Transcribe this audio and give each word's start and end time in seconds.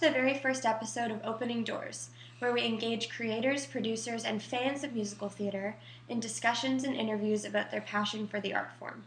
To 0.00 0.06
the 0.06 0.12
very 0.12 0.38
first 0.38 0.64
episode 0.64 1.10
of 1.10 1.20
Opening 1.24 1.62
Doors, 1.62 2.08
where 2.38 2.54
we 2.54 2.64
engage 2.64 3.10
creators, 3.10 3.66
producers, 3.66 4.24
and 4.24 4.42
fans 4.42 4.82
of 4.82 4.94
musical 4.94 5.28
theater 5.28 5.76
in 6.08 6.20
discussions 6.20 6.84
and 6.84 6.96
interviews 6.96 7.44
about 7.44 7.70
their 7.70 7.82
passion 7.82 8.26
for 8.26 8.40
the 8.40 8.54
art 8.54 8.70
form. 8.78 9.04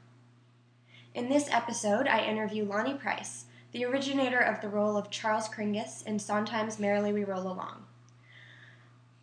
In 1.16 1.30
this 1.30 1.50
episode, 1.50 2.06
I 2.06 2.24
interview 2.24 2.64
Lonny 2.64 2.94
Price, 2.94 3.46
the 3.72 3.86
originator 3.86 4.38
of 4.38 4.62
the 4.62 4.70
role 4.70 4.96
of 4.96 5.10
Charles 5.10 5.50
Kringas 5.50 6.06
in 6.06 6.20
Sondheim's 6.20 6.78
Merrily 6.78 7.12
We 7.12 7.24
Roll 7.24 7.52
Along. 7.52 7.88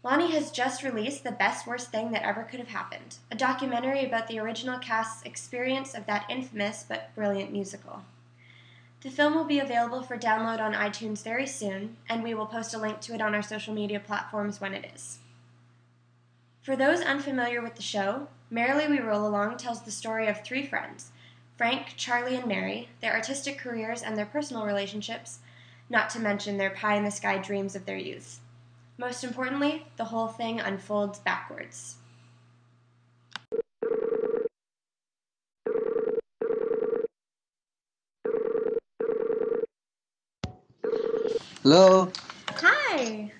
Lonny 0.02 0.33
has 0.33 0.50
just 0.50 0.83
released 0.83 1.23
The 1.23 1.30
Best 1.30 1.69
Worst 1.69 1.92
Thing 1.92 2.11
That 2.11 2.27
Ever 2.27 2.42
Could 2.42 2.59
Have 2.59 2.70
Happened, 2.70 3.19
a 3.30 3.37
documentary 3.37 4.05
about 4.05 4.27
the 4.27 4.41
original 4.41 4.80
cast's 4.80 5.23
experience 5.23 5.95
of 5.95 6.06
that 6.06 6.27
infamous 6.28 6.84
but 6.89 7.14
brilliant 7.14 7.52
musical. 7.52 8.02
The 9.02 9.10
film 9.10 9.34
will 9.34 9.45
be 9.45 9.60
available 9.60 10.02
for 10.02 10.18
download 10.18 10.60
on 10.60 10.74
iTunes 10.74 11.24
very 11.24 11.46
soon, 11.46 11.96
and 12.08 12.22
we 12.22 12.34
will 12.34 12.46
post 12.46 12.74
a 12.74 12.78
link 12.78 13.00
to 13.02 13.14
it 13.14 13.22
on 13.22 13.34
our 13.34 13.42
social 13.42 13.72
media 13.72 13.98
platforms 13.98 14.60
when 14.60 14.74
it 14.74 14.91
is. 14.95 15.20
For 16.60 16.77
those 16.77 17.00
unfamiliar 17.00 17.62
with 17.62 17.77
the 17.77 17.82
show, 17.82 18.28
Merrily 18.50 18.86
We 18.88 19.00
Roll 19.00 19.27
Along 19.27 19.56
tells 19.56 19.82
the 19.82 19.91
story 19.91 20.27
of 20.27 20.44
three 20.44 20.66
friends 20.66 21.12
Frank, 21.56 21.94
Charlie, 21.96 22.36
and 22.36 22.47
Mary, 22.47 22.88
their 23.00 23.14
artistic 23.14 23.56
careers 23.58 24.02
and 24.02 24.16
their 24.16 24.27
personal 24.27 24.66
relationships, 24.66 25.38
not 25.88 26.10
to 26.10 26.20
mention 26.20 26.58
their 26.58 26.70
pie 26.70 26.97
in 26.97 27.05
the 27.05 27.10
sky 27.10 27.38
dreams 27.38 27.75
of 27.75 27.86
their 27.86 27.97
youth. 27.97 28.41
Most 28.98 29.25
importantly, 29.25 29.86
the 29.97 30.06
whole 30.06 30.28
thing 30.28 30.60
unfolds 30.60 31.19
backwards. 31.19 31.97
Hello. 41.62 42.11
Hi, 42.48 43.30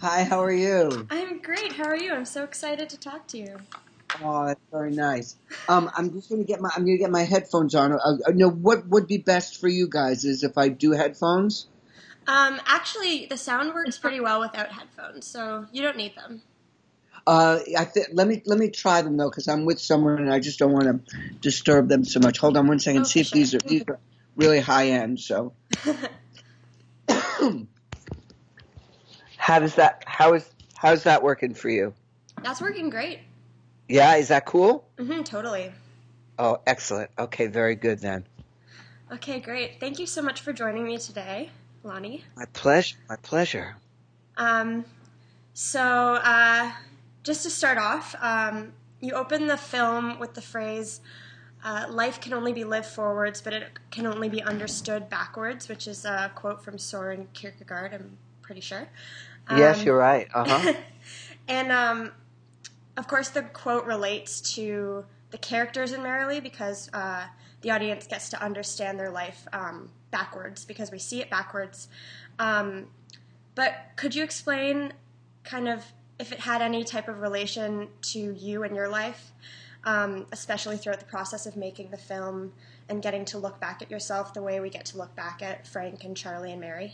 Hi, 0.00 0.22
how 0.22 0.40
are 0.40 0.52
you? 0.52 1.08
I'm 1.10 1.40
great. 1.42 1.72
How 1.72 1.88
are 1.88 1.96
you? 1.96 2.14
I'm 2.14 2.24
so 2.24 2.44
excited 2.44 2.88
to 2.90 2.96
talk 2.96 3.26
to 3.28 3.38
you. 3.38 3.56
Oh, 4.22 4.46
that's 4.46 4.60
very 4.70 4.92
nice. 4.92 5.34
Um, 5.68 5.90
I'm 5.96 6.12
just 6.12 6.30
gonna 6.30 6.44
get 6.44 6.60
my 6.60 6.70
I'm 6.76 6.84
gonna 6.84 6.98
get 6.98 7.10
my 7.10 7.24
headphones 7.24 7.74
on. 7.74 7.92
Uh, 7.92 7.96
uh, 8.26 8.32
no, 8.32 8.48
what 8.48 8.86
would 8.86 9.08
be 9.08 9.18
best 9.18 9.60
for 9.60 9.66
you 9.66 9.88
guys 9.88 10.24
is 10.24 10.44
if 10.44 10.56
I 10.56 10.68
do 10.68 10.92
headphones. 10.92 11.66
Um, 12.28 12.60
actually, 12.66 13.26
the 13.26 13.36
sound 13.36 13.74
works 13.74 13.98
pretty 13.98 14.20
well 14.20 14.38
without 14.38 14.70
headphones, 14.70 15.26
so 15.26 15.66
you 15.72 15.82
don't 15.82 15.96
need 15.96 16.14
them. 16.14 16.42
Uh, 17.26 17.58
I 17.76 17.86
th- 17.86 18.06
let 18.12 18.28
me 18.28 18.40
let 18.46 18.60
me 18.60 18.70
try 18.70 19.02
them 19.02 19.16
though, 19.16 19.30
because 19.30 19.48
I'm 19.48 19.64
with 19.64 19.80
someone 19.80 20.18
and 20.18 20.32
I 20.32 20.38
just 20.38 20.60
don't 20.60 20.72
want 20.72 20.84
to 20.84 21.18
disturb 21.40 21.88
them 21.88 22.04
so 22.04 22.20
much. 22.20 22.38
Hold 22.38 22.56
on 22.56 22.68
one 22.68 22.78
second. 22.78 23.06
See 23.06 23.18
Okay, 23.18 23.26
if 23.26 23.32
these 23.32 23.54
are 23.54 23.58
these 23.58 23.82
are 23.88 23.98
really 24.36 24.60
high 24.60 24.90
end. 24.90 25.18
So. 25.18 25.54
how 29.36 29.58
does 29.58 29.74
that? 29.76 30.04
How 30.06 30.34
is 30.34 30.50
how's 30.76 31.02
that 31.04 31.22
working 31.22 31.54
for 31.54 31.68
you? 31.68 31.94
That's 32.42 32.60
working 32.60 32.90
great. 32.90 33.20
Yeah, 33.88 34.16
is 34.16 34.28
that 34.28 34.44
cool? 34.44 34.88
Mm-hmm, 34.98 35.22
totally. 35.22 35.72
Oh, 36.38 36.58
excellent. 36.66 37.10
Okay, 37.18 37.46
very 37.46 37.74
good 37.74 38.00
then. 38.00 38.24
Okay, 39.12 39.40
great. 39.40 39.80
Thank 39.80 39.98
you 39.98 40.06
so 40.06 40.20
much 40.20 40.42
for 40.42 40.52
joining 40.52 40.84
me 40.84 40.98
today, 40.98 41.50
Lonny. 41.82 42.24
My 42.36 42.44
pleasure. 42.52 42.96
My 43.08 43.16
pleasure. 43.16 43.76
Um, 44.36 44.84
so, 45.54 45.80
uh, 46.22 46.70
just 47.24 47.42
to 47.44 47.50
start 47.50 47.78
off, 47.78 48.14
um, 48.20 48.72
you 49.00 49.12
open 49.12 49.46
the 49.46 49.56
film 49.56 50.18
with 50.18 50.34
the 50.34 50.42
phrase, 50.42 51.00
uh, 51.64 51.86
life 51.90 52.20
can 52.20 52.32
only 52.32 52.52
be 52.52 52.64
lived 52.64 52.86
forwards, 52.86 53.40
but 53.40 53.52
it 53.52 53.68
can 53.90 54.06
only 54.06 54.28
be 54.28 54.42
understood 54.42 55.08
backwards, 55.08 55.68
which 55.68 55.86
is 55.86 56.04
a 56.04 56.30
quote 56.34 56.62
from 56.62 56.78
Soren 56.78 57.28
Kierkegaard, 57.34 57.92
I'm 57.94 58.16
pretty 58.42 58.60
sure. 58.60 58.88
yes, 59.48 59.78
Um, 59.78 59.84
you're 59.84 59.96
right. 59.98 60.28
Uh 60.34 60.44
huh. 60.44 60.72
and 61.48 61.72
um, 61.72 62.12
of 62.96 63.08
course, 63.08 63.30
the 63.30 63.42
quote 63.42 63.84
relates 63.86 64.40
to 64.54 65.04
the 65.30 65.38
characters 65.38 65.92
in 65.92 66.02
Merrily 66.02 66.40
because 66.40 66.90
uh, 66.92 67.26
the 67.62 67.70
audience 67.70 68.06
gets 68.06 68.28
to 68.30 68.42
understand 68.42 68.98
their 68.98 69.10
life 69.10 69.46
um, 69.52 69.90
backwards 70.10 70.64
because 70.64 70.90
we 70.90 70.98
see 70.98 71.20
it 71.20 71.30
backwards. 71.30 71.88
Um, 72.38 72.86
but 73.54 73.74
could 73.96 74.14
you 74.14 74.22
explain 74.22 74.92
kind 75.44 75.68
of 75.68 75.84
if 76.18 76.32
it 76.32 76.40
had 76.40 76.62
any 76.62 76.84
type 76.84 77.08
of 77.08 77.20
relation 77.20 77.88
to 78.02 78.18
you 78.18 78.62
and 78.62 78.74
your 78.74 78.88
life, 78.88 79.32
um, 79.88 80.26
especially 80.32 80.76
throughout 80.76 81.00
the 81.00 81.06
process 81.06 81.46
of 81.46 81.56
making 81.56 81.90
the 81.90 81.96
film 81.96 82.52
and 82.90 83.02
getting 83.02 83.24
to 83.24 83.38
look 83.38 83.58
back 83.58 83.80
at 83.80 83.90
yourself 83.90 84.34
the 84.34 84.42
way 84.42 84.60
we 84.60 84.68
get 84.68 84.84
to 84.84 84.98
look 84.98 85.16
back 85.16 85.42
at 85.42 85.66
Frank 85.66 86.04
and 86.04 86.14
Charlie 86.14 86.52
and 86.52 86.60
Mary? 86.60 86.92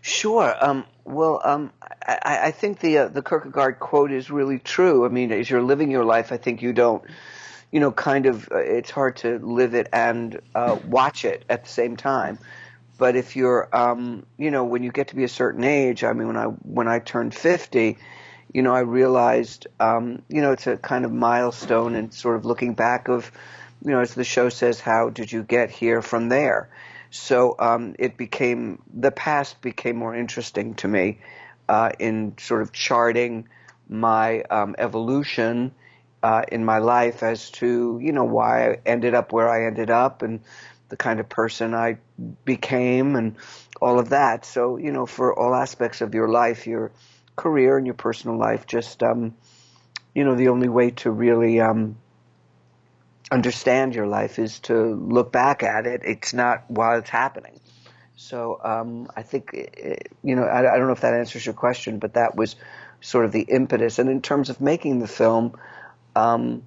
Sure. 0.00 0.52
Um, 0.60 0.84
well, 1.04 1.40
um, 1.44 1.72
I, 2.04 2.40
I 2.46 2.50
think 2.50 2.80
the 2.80 2.98
uh, 2.98 3.08
the 3.08 3.22
Kierkegaard 3.22 3.78
quote 3.78 4.10
is 4.10 4.32
really 4.32 4.58
true. 4.58 5.06
I 5.06 5.10
mean, 5.10 5.30
as 5.30 5.48
you're 5.48 5.62
living 5.62 5.92
your 5.92 6.04
life, 6.04 6.32
I 6.32 6.38
think 6.38 6.60
you 6.60 6.72
don't, 6.72 7.04
you 7.70 7.78
know, 7.78 7.92
kind 7.92 8.26
of. 8.26 8.50
Uh, 8.50 8.56
it's 8.56 8.90
hard 8.90 9.16
to 9.18 9.38
live 9.38 9.74
it 9.74 9.88
and 9.92 10.40
uh, 10.56 10.76
watch 10.84 11.24
it 11.24 11.44
at 11.48 11.62
the 11.62 11.70
same 11.70 11.96
time. 11.96 12.38
But 12.98 13.14
if 13.14 13.36
you're, 13.36 13.68
um, 13.74 14.26
you 14.36 14.50
know, 14.50 14.64
when 14.64 14.82
you 14.82 14.90
get 14.90 15.08
to 15.08 15.16
be 15.16 15.24
a 15.24 15.28
certain 15.28 15.64
age, 15.64 16.04
I 16.04 16.12
mean, 16.12 16.26
when 16.26 16.36
I 16.36 16.46
when 16.46 16.88
I 16.88 16.98
turned 16.98 17.32
fifty, 17.32 17.96
you 18.52 18.62
know, 18.62 18.74
I 18.74 18.80
realized, 18.80 19.66
um, 19.80 20.22
you 20.28 20.42
know, 20.42 20.52
it's 20.52 20.66
a 20.66 20.76
kind 20.76 21.04
of 21.04 21.12
milestone 21.12 21.94
and 21.94 22.12
sort 22.12 22.36
of 22.36 22.44
looking 22.44 22.74
back 22.74 23.08
of, 23.08 23.30
you 23.84 23.92
know, 23.92 24.00
as 24.00 24.14
the 24.14 24.24
show 24.24 24.48
says, 24.48 24.80
how 24.80 25.08
did 25.10 25.32
you 25.32 25.42
get 25.42 25.70
here 25.70 26.02
from 26.02 26.28
there? 26.28 26.68
So 27.10 27.56
um, 27.58 27.94
it 27.98 28.16
became 28.16 28.82
the 28.92 29.10
past 29.10 29.60
became 29.60 29.96
more 29.96 30.14
interesting 30.14 30.74
to 30.76 30.88
me 30.88 31.18
uh, 31.68 31.90
in 31.98 32.34
sort 32.38 32.62
of 32.62 32.72
charting 32.72 33.48
my 33.88 34.42
um, 34.44 34.74
evolution 34.78 35.72
uh, 36.22 36.42
in 36.50 36.64
my 36.64 36.78
life 36.78 37.22
as 37.22 37.50
to 37.50 37.98
you 38.00 38.12
know 38.12 38.24
why 38.24 38.70
I 38.70 38.78
ended 38.86 39.14
up 39.14 39.32
where 39.32 39.50
I 39.50 39.66
ended 39.66 39.90
up 39.90 40.22
and 40.22 40.40
the 40.88 40.96
kind 40.96 41.20
of 41.20 41.28
person 41.28 41.74
I 41.74 41.98
became 42.44 43.16
and 43.16 43.36
all 43.80 43.98
of 43.98 44.10
that. 44.10 44.46
So 44.46 44.78
you 44.78 44.92
know 44.92 45.04
for 45.04 45.38
all 45.38 45.54
aspects 45.54 46.00
of 46.00 46.14
your 46.14 46.28
life, 46.28 46.66
your 46.66 46.92
career 47.42 47.76
and 47.76 47.86
your 47.86 47.94
personal 47.94 48.38
life, 48.38 48.66
just 48.66 49.02
um, 49.02 49.34
you 50.14 50.24
know 50.24 50.36
the 50.36 50.48
only 50.48 50.68
way 50.68 50.90
to 51.02 51.10
really 51.10 51.60
um, 51.60 51.96
understand 53.30 53.94
your 53.94 54.06
life 54.06 54.38
is 54.38 54.60
to 54.60 54.94
look 54.94 55.32
back 55.32 55.62
at 55.62 55.86
it. 55.86 56.02
It's 56.04 56.32
not 56.32 56.70
while 56.70 56.98
it's 56.98 57.10
happening. 57.10 57.58
So 58.16 58.60
um, 58.62 59.10
I 59.16 59.22
think 59.22 59.50
eh, 59.54 59.96
you 60.22 60.36
know 60.36 60.44
I, 60.44 60.58
I 60.60 60.78
don't 60.78 60.86
know 60.86 60.92
if 60.92 61.00
that 61.00 61.14
answers 61.14 61.44
your 61.44 61.54
question, 61.54 61.98
but 61.98 62.14
that 62.14 62.36
was 62.36 62.54
sort 63.00 63.24
of 63.24 63.32
the 63.32 63.42
impetus. 63.42 63.98
And 63.98 64.08
in 64.08 64.22
terms 64.22 64.48
of 64.48 64.60
making 64.60 65.00
the 65.00 65.08
film, 65.08 65.58
um, 66.14 66.62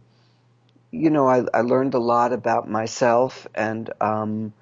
you 0.92 1.10
know, 1.10 1.28
I, 1.28 1.46
I 1.54 1.62
learned 1.62 1.94
a 1.94 2.00
lot 2.00 2.34
about 2.34 2.70
myself 2.70 3.48
and 3.56 3.90
um, 4.02 4.54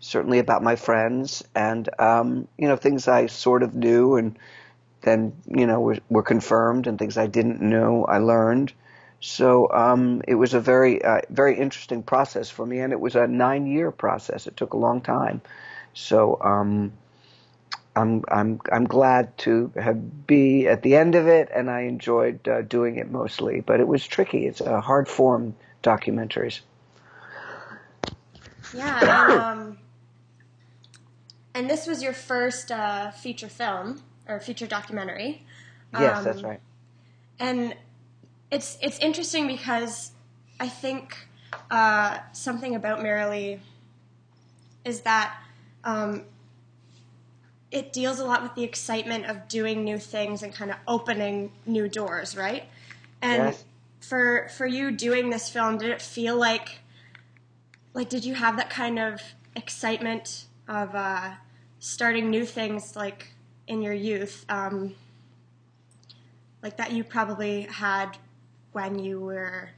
certainly 0.00 0.38
about 0.38 0.62
my 0.62 0.76
friends, 0.76 1.42
and 1.54 1.88
um, 1.98 2.48
you 2.58 2.68
know 2.68 2.76
things 2.76 3.08
I 3.08 3.26
sort 3.26 3.62
of 3.62 3.74
knew 3.74 4.16
and 4.16 4.38
then 5.02 5.32
you 5.46 5.66
know 5.66 5.80
were, 5.80 5.98
were 6.08 6.22
confirmed, 6.22 6.86
and 6.86 6.98
things 6.98 7.16
I 7.16 7.26
didn't 7.26 7.60
know 7.60 8.04
I 8.04 8.18
learned. 8.18 8.72
So 9.24 9.70
um, 9.72 10.22
it 10.26 10.34
was 10.34 10.52
a 10.52 10.58
very, 10.58 11.00
uh, 11.00 11.20
very 11.30 11.56
interesting 11.56 12.02
process 12.02 12.50
for 12.50 12.66
me, 12.66 12.80
and 12.80 12.92
it 12.92 12.98
was 12.98 13.14
a 13.14 13.28
nine-year 13.28 13.92
process. 13.92 14.48
It 14.48 14.56
took 14.56 14.72
a 14.72 14.76
long 14.76 15.00
time. 15.00 15.40
So 15.94 16.40
um, 16.42 16.92
I'm, 17.94 18.24
I'm, 18.26 18.60
I'm 18.72 18.84
glad 18.84 19.38
to 19.38 19.70
have 19.76 20.26
be 20.26 20.66
at 20.66 20.82
the 20.82 20.96
end 20.96 21.14
of 21.14 21.28
it, 21.28 21.50
and 21.54 21.70
I 21.70 21.82
enjoyed 21.82 22.48
uh, 22.48 22.62
doing 22.62 22.96
it 22.96 23.12
mostly. 23.12 23.60
But 23.60 23.78
it 23.78 23.86
was 23.86 24.04
tricky. 24.04 24.44
It's 24.44 24.60
a 24.60 24.80
hard 24.80 25.06
form 25.06 25.54
documentaries. 25.84 26.58
Yeah, 28.74 28.98
and, 28.98 29.40
um, 29.40 29.78
and 31.54 31.70
this 31.70 31.86
was 31.86 32.02
your 32.02 32.12
first 32.12 32.72
uh, 32.72 33.12
feature 33.12 33.48
film 33.48 34.02
or 34.28 34.40
feature 34.40 34.66
documentary. 34.66 35.44
Yes, 35.92 36.24
that's 36.24 36.42
Um, 36.42 36.44
right. 36.44 36.60
And 37.38 37.74
it's 38.50 38.78
it's 38.80 38.98
interesting 38.98 39.46
because 39.46 40.12
I 40.60 40.68
think 40.68 41.16
uh, 41.70 42.18
something 42.32 42.74
about 42.74 43.02
Merrily 43.02 43.60
is 44.84 45.02
that 45.02 45.36
um, 45.84 46.24
it 47.70 47.92
deals 47.92 48.20
a 48.20 48.24
lot 48.24 48.42
with 48.42 48.54
the 48.54 48.62
excitement 48.62 49.26
of 49.26 49.48
doing 49.48 49.84
new 49.84 49.98
things 49.98 50.42
and 50.42 50.54
kind 50.54 50.70
of 50.70 50.76
opening 50.86 51.50
new 51.66 51.88
doors, 51.88 52.36
right? 52.36 52.64
And 53.20 53.44
Yes. 53.44 53.64
for 54.00 54.48
for 54.56 54.66
you 54.66 54.90
doing 54.90 55.30
this 55.30 55.48
film, 55.48 55.78
did 55.78 55.90
it 55.90 56.02
feel 56.02 56.36
like 56.36 56.80
like 57.94 58.08
did 58.08 58.24
you 58.24 58.34
have 58.34 58.56
that 58.56 58.70
kind 58.70 58.98
of 58.98 59.20
excitement 59.56 60.46
of 60.68 60.94
uh, 60.94 61.32
starting 61.78 62.30
new 62.30 62.44
things 62.44 62.96
like 62.96 63.34
in 63.72 63.82
your 63.82 63.94
youth, 63.94 64.44
um, 64.48 64.94
like 66.62 66.76
that 66.76 66.92
you 66.92 67.02
probably 67.02 67.62
had 67.62 68.18
when 68.72 68.98
you 68.98 69.18
were 69.18 69.70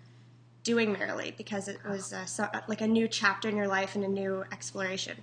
doing 0.64 0.92
Merrily 0.92 1.34
because 1.36 1.68
it 1.68 1.78
was 1.88 2.12
uh, 2.12 2.24
so, 2.24 2.48
like 2.68 2.80
a 2.80 2.86
new 2.86 3.06
chapter 3.06 3.48
in 3.48 3.56
your 3.56 3.68
life 3.68 3.94
and 3.94 4.04
a 4.04 4.08
new 4.08 4.44
exploration. 4.50 5.16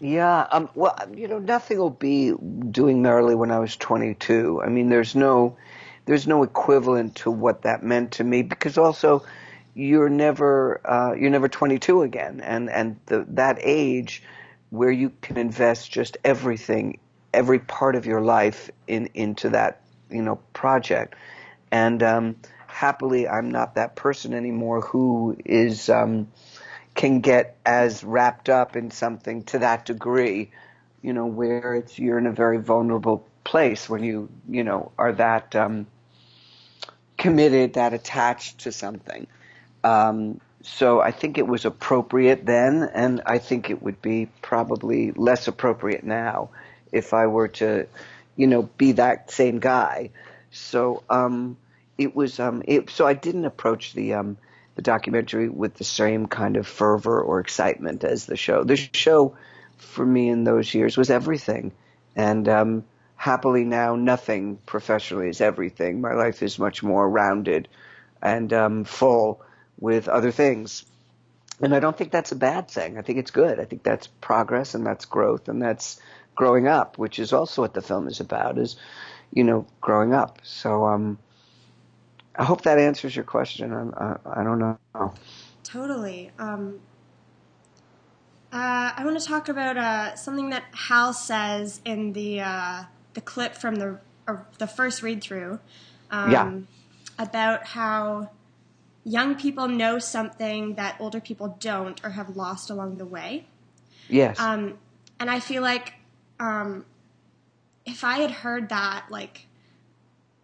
Yeah, 0.00 0.46
um, 0.50 0.68
well, 0.74 0.96
you 1.14 1.26
know, 1.26 1.38
nothing 1.38 1.78
will 1.78 1.90
be 1.90 2.32
doing 2.70 3.02
merrily 3.02 3.34
when 3.34 3.50
I 3.50 3.58
was 3.58 3.76
22. 3.76 4.62
I 4.62 4.68
mean, 4.68 4.88
there's 4.88 5.14
no, 5.14 5.56
there's 6.04 6.26
no 6.26 6.42
equivalent 6.42 7.16
to 7.16 7.30
what 7.30 7.62
that 7.62 7.82
meant 7.82 8.12
to 8.12 8.24
me 8.24 8.42
because 8.42 8.76
also 8.78 9.24
you're 9.74 10.10
never, 10.10 10.80
uh, 10.84 11.14
you're 11.14 11.30
never 11.30 11.48
22 11.48 12.02
again, 12.02 12.40
and 12.40 12.70
and 12.70 12.96
the, 13.06 13.26
that 13.30 13.58
age 13.60 14.22
where 14.70 14.90
you 14.90 15.12
can 15.22 15.36
invest 15.36 15.90
just 15.90 16.16
everything, 16.24 16.98
every 17.36 17.60
part 17.60 17.94
of 17.94 18.06
your 18.06 18.20
life 18.20 18.70
in 18.88 19.10
into 19.14 19.50
that, 19.50 19.82
you 20.10 20.22
know, 20.22 20.40
project, 20.52 21.14
and 21.70 22.02
um, 22.02 22.36
happily, 22.66 23.28
I'm 23.28 23.50
not 23.50 23.76
that 23.76 23.94
person 23.94 24.34
anymore 24.34 24.80
who 24.80 25.36
is. 25.44 25.88
Um, 25.88 26.28
can 26.96 27.20
get 27.20 27.56
as 27.64 28.02
wrapped 28.02 28.48
up 28.48 28.74
in 28.74 28.90
something 28.90 29.44
to 29.44 29.58
that 29.60 29.84
degree, 29.84 30.50
you 31.02 31.12
know, 31.12 31.26
where 31.26 31.74
it's 31.74 31.98
you're 31.98 32.18
in 32.18 32.26
a 32.26 32.32
very 32.32 32.58
vulnerable 32.58 33.28
place 33.44 33.88
when 33.88 34.02
you, 34.02 34.28
you 34.48 34.64
know, 34.64 34.90
are 34.98 35.12
that 35.12 35.54
um, 35.54 35.86
committed, 37.16 37.74
that 37.74 37.92
attached 37.92 38.60
to 38.60 38.72
something. 38.72 39.26
Um, 39.84 40.40
so 40.62 41.00
I 41.00 41.12
think 41.12 41.38
it 41.38 41.46
was 41.46 41.64
appropriate 41.64 42.44
then, 42.44 42.82
and 42.82 43.22
I 43.24 43.38
think 43.38 43.70
it 43.70 43.80
would 43.80 44.02
be 44.02 44.28
probably 44.42 45.12
less 45.12 45.46
appropriate 45.46 46.02
now 46.02 46.50
if 46.92 47.14
I 47.14 47.26
were 47.26 47.48
to, 47.48 47.86
you 48.36 48.46
know, 48.46 48.62
be 48.62 48.92
that 48.92 49.30
same 49.30 49.58
guy. 49.58 50.10
So 50.50 51.02
um, 51.10 51.56
it 51.98 52.14
was. 52.14 52.40
Um, 52.40 52.62
it, 52.66 52.90
so 52.90 53.06
I 53.06 53.14
didn't 53.14 53.44
approach 53.44 53.92
the 53.92 54.14
um, 54.14 54.36
the 54.74 54.82
documentary 54.82 55.48
with 55.48 55.74
the 55.74 55.84
same 55.84 56.26
kind 56.26 56.56
of 56.56 56.66
fervor 56.66 57.20
or 57.20 57.40
excitement 57.40 58.04
as 58.04 58.26
the 58.26 58.36
show. 58.36 58.64
The 58.64 58.76
show, 58.76 59.36
for 59.78 60.04
me 60.04 60.28
in 60.28 60.44
those 60.44 60.72
years, 60.74 60.96
was 60.96 61.10
everything, 61.10 61.72
and 62.14 62.48
um, 62.48 62.84
happily 63.16 63.64
now, 63.64 63.96
nothing 63.96 64.58
professionally 64.66 65.28
is 65.28 65.40
everything. 65.40 66.00
My 66.00 66.12
life 66.12 66.42
is 66.42 66.58
much 66.58 66.82
more 66.82 67.08
rounded 67.08 67.68
and 68.22 68.52
um, 68.52 68.84
full 68.84 69.42
with 69.78 70.08
other 70.08 70.30
things. 70.30 70.84
And 71.60 71.74
I 71.74 71.80
don't 71.80 71.96
think 71.96 72.12
that's 72.12 72.32
a 72.32 72.36
bad 72.36 72.68
thing. 72.68 72.98
I 72.98 73.02
think 73.02 73.18
it's 73.18 73.30
good. 73.30 73.58
I 73.58 73.64
think 73.64 73.82
that's 73.82 74.06
progress 74.06 74.74
and 74.74 74.86
that's 74.86 75.06
growth 75.06 75.48
and 75.48 75.60
that's 75.60 75.98
growing 76.36 76.68
up, 76.68 76.98
which 76.98 77.18
is 77.18 77.32
also 77.32 77.62
what 77.62 77.74
the 77.74 77.82
film 77.82 78.06
is 78.06 78.20
about, 78.20 78.58
is, 78.58 78.76
you 79.32 79.42
know, 79.42 79.66
growing 79.80 80.14
up. 80.14 80.38
So, 80.44 80.86
um, 80.86 81.18
I 82.38 82.44
hope 82.44 82.62
that 82.62 82.78
answers 82.78 83.16
your 83.16 83.24
question. 83.24 83.72
I, 83.72 84.04
I, 84.04 84.40
I 84.40 84.44
don't 84.44 84.58
know. 84.58 84.78
Totally. 85.64 86.30
Um, 86.38 86.80
uh, 88.52 88.92
I 88.96 89.02
want 89.04 89.18
to 89.18 89.26
talk 89.26 89.48
about 89.48 89.76
uh, 89.76 90.14
something 90.16 90.50
that 90.50 90.64
Hal 90.72 91.12
says 91.12 91.80
in 91.84 92.12
the 92.12 92.40
uh, 92.40 92.84
the 93.14 93.20
clip 93.20 93.54
from 93.54 93.76
the 93.76 93.98
the 94.58 94.66
first 94.66 95.02
read 95.02 95.22
through. 95.22 95.58
Um, 96.10 96.30
yeah. 96.30 96.52
About 97.18 97.66
how 97.66 98.30
young 99.04 99.34
people 99.34 99.68
know 99.68 99.98
something 99.98 100.74
that 100.74 100.96
older 101.00 101.20
people 101.20 101.56
don't 101.58 102.04
or 102.04 102.10
have 102.10 102.36
lost 102.36 102.70
along 102.70 102.98
the 102.98 103.06
way. 103.06 103.46
Yes. 104.08 104.38
Um, 104.38 104.78
and 105.18 105.30
I 105.30 105.40
feel 105.40 105.62
like 105.62 105.94
um, 106.40 106.84
if 107.84 108.04
I 108.04 108.18
had 108.18 108.30
heard 108.30 108.68
that, 108.70 109.06
like 109.10 109.46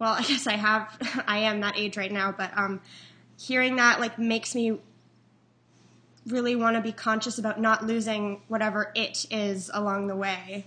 well, 0.03 0.15
I 0.19 0.23
guess 0.23 0.49
I 0.49 0.55
have, 0.55 1.25
I 1.29 1.39
am 1.39 1.61
that 1.61 1.79
age 1.79 1.97
right 1.97 2.11
now, 2.11 2.33
but 2.33 2.51
um, 2.59 2.81
hearing 3.39 3.77
that 3.77 4.01
like 4.01 4.19
makes 4.19 4.55
me 4.55 4.79
really 6.27 6.57
want 6.57 6.77
to 6.77 6.83
be 6.83 6.93
conscious 6.93 7.39
about 7.39 7.61
not 7.61 7.87
losing 7.87 8.43
whatever 8.49 8.91
it 8.97 9.27
is 9.31 9.71
along 9.73 10.09
the 10.09 10.17
way. 10.17 10.67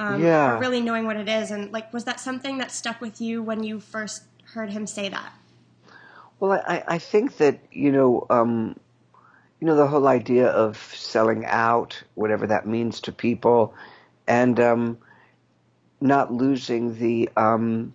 Um, 0.00 0.20
yeah. 0.20 0.58
Really 0.58 0.80
knowing 0.80 1.06
what 1.06 1.16
it 1.16 1.28
is. 1.28 1.52
And 1.52 1.72
like, 1.72 1.92
was 1.92 2.04
that 2.04 2.18
something 2.18 2.58
that 2.58 2.72
stuck 2.72 3.00
with 3.00 3.20
you 3.20 3.40
when 3.40 3.62
you 3.62 3.78
first 3.78 4.24
heard 4.52 4.70
him 4.70 4.86
say 4.88 5.08
that? 5.08 5.32
Well, 6.40 6.60
I, 6.66 6.82
I 6.88 6.98
think 6.98 7.36
that, 7.36 7.60
you 7.70 7.92
know, 7.92 8.26
um, 8.30 8.76
you 9.60 9.66
know, 9.68 9.76
the 9.76 9.86
whole 9.86 10.08
idea 10.08 10.48
of 10.48 10.76
selling 10.96 11.44
out, 11.44 12.02
whatever 12.14 12.48
that 12.48 12.66
means 12.66 13.00
to 13.02 13.12
people, 13.12 13.74
and 14.26 14.58
um, 14.60 14.98
not 16.00 16.32
losing 16.32 16.98
the, 16.98 17.30
um, 17.36 17.94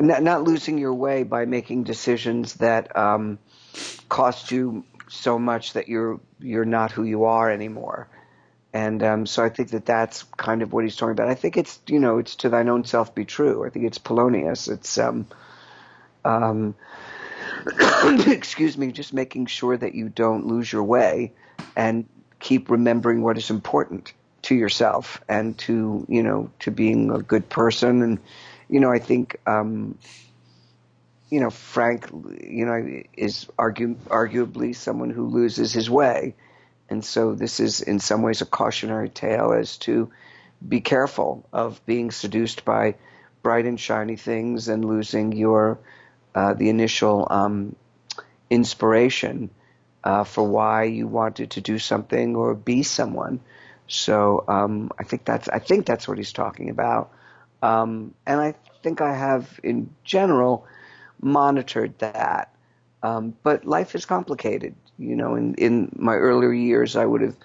not, 0.00 0.22
not 0.22 0.42
losing 0.42 0.78
your 0.78 0.94
way 0.94 1.22
by 1.22 1.44
making 1.44 1.84
decisions 1.84 2.54
that 2.54 2.96
um, 2.96 3.38
cost 4.08 4.50
you 4.50 4.84
so 5.08 5.38
much 5.38 5.74
that 5.74 5.88
you're 5.88 6.20
you're 6.40 6.64
not 6.64 6.90
who 6.90 7.04
you 7.04 7.24
are 7.24 7.50
anymore. 7.50 8.08
And 8.74 9.02
um, 9.02 9.26
so 9.26 9.44
I 9.44 9.50
think 9.50 9.70
that 9.70 9.84
that's 9.84 10.22
kind 10.22 10.62
of 10.62 10.72
what 10.72 10.84
he's 10.84 10.96
talking 10.96 11.12
about. 11.12 11.28
I 11.28 11.34
think 11.34 11.56
it's 11.58 11.78
you 11.86 12.00
know 12.00 12.18
it's 12.18 12.36
to 12.36 12.48
thine 12.48 12.68
own 12.68 12.84
self 12.84 13.14
be 13.14 13.24
true. 13.24 13.66
I 13.66 13.70
think 13.70 13.84
it's 13.84 13.98
Polonius. 13.98 14.68
It's 14.68 14.96
um, 14.96 15.26
um, 16.24 16.74
excuse 18.26 18.78
me, 18.78 18.92
just 18.92 19.12
making 19.12 19.46
sure 19.46 19.76
that 19.76 19.94
you 19.94 20.08
don't 20.08 20.46
lose 20.46 20.72
your 20.72 20.84
way 20.84 21.32
and 21.76 22.08
keep 22.42 22.70
remembering 22.70 23.22
what 23.22 23.38
is 23.38 23.48
important 23.50 24.12
to 24.42 24.54
yourself 24.54 25.22
and 25.28 25.56
to 25.56 26.04
you 26.08 26.22
know 26.22 26.50
to 26.58 26.70
being 26.70 27.10
a 27.10 27.18
good 27.22 27.48
person 27.48 28.02
and 28.02 28.18
you 28.72 28.80
know, 28.80 28.90
I 28.90 28.98
think, 28.98 29.36
um, 29.46 29.98
you 31.28 31.40
know, 31.40 31.50
Frank, 31.50 32.08
you 32.42 32.64
know, 32.64 33.02
is 33.14 33.46
arguably 33.58 34.74
someone 34.74 35.10
who 35.10 35.26
loses 35.26 35.74
his 35.74 35.90
way. 35.90 36.34
And 36.88 37.04
so 37.04 37.34
this 37.34 37.60
is 37.60 37.82
in 37.82 38.00
some 38.00 38.22
ways 38.22 38.40
a 38.40 38.46
cautionary 38.46 39.10
tale 39.10 39.52
as 39.52 39.76
to 39.78 40.10
be 40.66 40.80
careful 40.80 41.46
of 41.52 41.84
being 41.84 42.10
seduced 42.10 42.64
by 42.64 42.94
bright 43.42 43.66
and 43.66 43.78
shiny 43.78 44.16
things 44.16 44.68
and 44.68 44.86
losing 44.86 45.32
your, 45.32 45.78
uh, 46.34 46.54
the 46.54 46.70
initial, 46.70 47.26
um, 47.30 47.76
inspiration, 48.48 49.50
uh, 50.04 50.24
for 50.24 50.44
why 50.44 50.84
you 50.84 51.06
wanted 51.06 51.50
to 51.52 51.60
do 51.60 51.78
something 51.78 52.36
or 52.36 52.54
be 52.54 52.82
someone. 52.82 53.40
So, 53.86 54.44
um, 54.48 54.90
I 54.98 55.04
think 55.04 55.24
that's, 55.24 55.48
I 55.48 55.58
think 55.58 55.86
that's 55.86 56.08
what 56.08 56.18
he's 56.18 56.32
talking 56.32 56.70
about. 56.70 57.10
Um, 57.62 58.14
and 58.26 58.40
I 58.40 58.54
think 58.82 59.00
I 59.00 59.14
have, 59.14 59.60
in 59.62 59.94
general, 60.04 60.66
monitored 61.20 61.98
that. 61.98 62.54
Um, 63.02 63.34
but 63.42 63.64
life 63.64 63.94
is 63.94 64.06
complicated. 64.06 64.74
You 64.98 65.16
know, 65.16 65.34
in, 65.34 65.54
in 65.54 65.92
my 65.96 66.14
earlier 66.14 66.52
years, 66.52 66.96
I 66.96 67.04
would 67.04 67.22
have, 67.22 67.36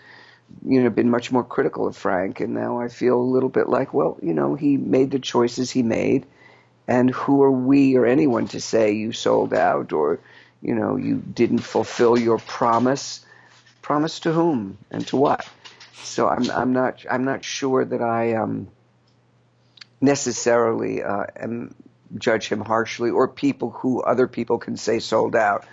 you 0.66 0.84
know, 0.84 0.90
been 0.90 1.10
much 1.10 1.32
more 1.32 1.44
critical 1.44 1.88
of 1.88 1.98
Frank, 1.98 2.40
and 2.40 2.54
now 2.54 2.80
I 2.80 2.88
feel 2.88 3.20
a 3.20 3.32
little 3.34 3.50
bit 3.50 3.68
like, 3.70 3.94
well, 3.94 4.18
you 4.22 4.34
know, 4.34 4.56
he 4.56 4.78
made 4.78 5.12
the 5.12 5.20
choices 5.20 5.72
he 5.72 5.84
made, 5.84 6.26
and 6.88 7.10
who 7.10 7.44
are 7.44 7.52
we 7.52 7.96
or 7.98 8.06
anyone 8.06 8.48
to 8.50 8.62
say 8.62 8.94
you 8.94 9.12
sold 9.12 9.54
out 9.54 9.92
or, 9.94 10.20
you 10.62 10.76
know, 10.76 10.96
you 10.96 11.16
didn't 11.16 11.60
fulfill 11.60 12.18
your 12.18 12.40
promise? 12.40 13.26
Promise 13.82 14.22
to 14.22 14.34
whom 14.34 14.78
and 14.92 15.06
to 15.08 15.18
what? 15.18 15.48
So 16.04 16.28
I'm 16.28 16.50
I'm 16.52 16.74
not 16.74 17.06
I'm 17.10 17.26
not 17.26 17.44
sure 17.44 17.86
that 17.86 18.02
I 18.02 18.34
um 18.34 18.68
necessarily 20.02 21.04
uh, 21.04 21.26
am, 21.36 21.74
judge 22.18 22.48
him 22.48 22.62
harshly, 22.62 23.10
or 23.10 23.28
people 23.28 23.72
who 23.72 24.02
other 24.02 24.28
people 24.28 24.58
can 24.58 24.78
say 24.78 25.00
sold 25.00 25.36
out. 25.36 25.66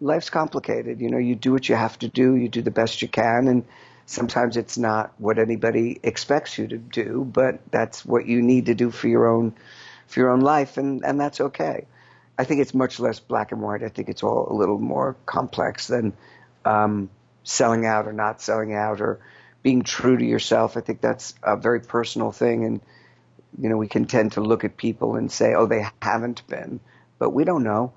Life's 0.00 0.30
complicated. 0.30 1.00
You 1.00 1.10
know, 1.10 1.18
you 1.18 1.34
do 1.34 1.52
what 1.52 1.68
you 1.68 1.74
have 1.74 1.98
to 2.00 2.08
do. 2.08 2.34
You 2.34 2.48
do 2.48 2.62
the 2.62 2.70
best 2.70 3.02
you 3.02 3.08
can, 3.08 3.48
and 3.48 3.64
sometimes 4.06 4.56
it's 4.56 4.76
not 4.76 5.12
what 5.18 5.38
anybody 5.38 5.98
expects 6.02 6.58
you 6.58 6.66
to 6.68 6.78
do, 6.78 7.24
but 7.24 7.60
that's 7.70 8.04
what 8.04 8.26
you 8.26 8.42
need 8.42 8.66
to 8.66 8.74
do 8.74 8.90
for 8.90 9.08
your 9.08 9.28
own 9.28 9.54
for 10.06 10.20
your 10.20 10.30
own 10.30 10.40
life, 10.40 10.76
and 10.76 11.04
and 11.04 11.20
that's 11.20 11.40
okay. 11.40 11.86
I 12.36 12.44
think 12.44 12.60
it's 12.60 12.74
much 12.74 12.98
less 12.98 13.20
black 13.20 13.52
and 13.52 13.60
white. 13.60 13.82
I 13.82 13.88
think 13.88 14.08
it's 14.08 14.22
all 14.22 14.48
a 14.50 14.54
little 14.54 14.78
more 14.78 15.16
complex 15.24 15.86
than 15.86 16.12
um, 16.64 17.10
selling 17.44 17.86
out 17.86 18.06
or 18.06 18.12
not 18.12 18.40
selling 18.40 18.74
out 18.74 19.00
or 19.00 19.20
being 19.62 19.82
true 19.82 20.16
to 20.16 20.24
yourself. 20.24 20.76
I 20.76 20.80
think 20.80 21.00
that's 21.00 21.34
a 21.42 21.56
very 21.56 21.80
personal 21.80 22.32
thing, 22.32 22.64
and 22.64 22.80
you 23.58 23.68
know, 23.68 23.76
we 23.76 23.88
can 23.88 24.06
tend 24.06 24.32
to 24.32 24.40
look 24.40 24.64
at 24.64 24.76
people 24.76 25.16
and 25.16 25.30
say, 25.30 25.54
oh, 25.54 25.66
they 25.66 25.86
haven't 26.02 26.46
been, 26.48 26.80
but 27.18 27.30
we 27.30 27.44
don't 27.44 27.62
know. 27.62 27.92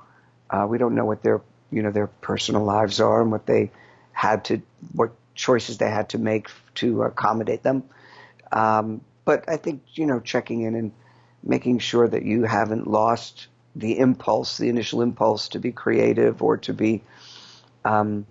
Uh, 0.49 0.65
we 0.69 0.77
don't 0.77 0.95
know 0.95 1.05
what 1.05 1.23
their, 1.23 1.41
you 1.71 1.81
know, 1.81 1.91
their 1.91 2.07
personal 2.07 2.63
lives 2.63 2.99
are 2.99 3.21
and 3.21 3.31
what 3.31 3.45
they 3.45 3.71
had 4.11 4.45
to, 4.45 4.61
what 4.93 5.11
choices 5.35 5.77
they 5.77 5.89
had 5.89 6.09
to 6.09 6.17
make 6.17 6.49
to 6.75 7.03
accommodate 7.03 7.63
them. 7.63 7.83
Um, 8.51 9.01
but 9.25 9.49
I 9.49 9.57
think, 9.57 9.81
you 9.93 10.05
know, 10.05 10.19
checking 10.19 10.61
in 10.61 10.75
and 10.75 10.91
making 11.43 11.79
sure 11.79 12.07
that 12.07 12.23
you 12.23 12.43
haven't 12.43 12.87
lost 12.87 13.47
the 13.77 13.99
impulse, 13.99 14.57
the 14.57 14.69
initial 14.69 15.01
impulse 15.01 15.47
to 15.49 15.59
be 15.59 15.71
creative 15.71 16.41
or 16.41 16.57
to 16.57 16.73
be, 16.73 17.01
um, 17.85 18.25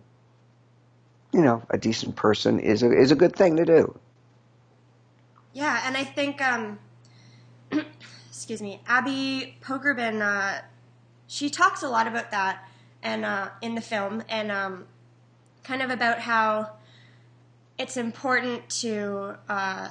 you 1.32 1.40
know, 1.40 1.62
a 1.70 1.78
decent 1.78 2.16
person 2.16 2.58
is 2.58 2.82
a, 2.82 2.92
is 2.92 3.12
a 3.12 3.14
good 3.14 3.34
thing 3.34 3.56
to 3.56 3.64
do. 3.64 3.98
Yeah, 5.52 5.82
and 5.86 5.96
I 5.96 6.04
think 6.04 6.42
um, 6.42 6.78
excuse 8.28 8.60
me, 8.60 8.80
Abby 8.86 9.56
Pogrebin, 9.62 10.20
uh, 10.20 10.62
she 11.28 11.48
talks 11.48 11.82
a 11.82 11.88
lot 11.88 12.06
about 12.06 12.30
that 12.32 12.68
and 13.02 13.24
uh, 13.24 13.50
in 13.62 13.74
the 13.74 13.80
film 13.80 14.22
and 14.28 14.50
um, 14.50 14.84
kind 15.62 15.80
of 15.80 15.90
about 15.90 16.18
how 16.18 16.72
it's 17.78 17.96
important 17.96 18.68
to 18.68 19.36
uh, 19.48 19.88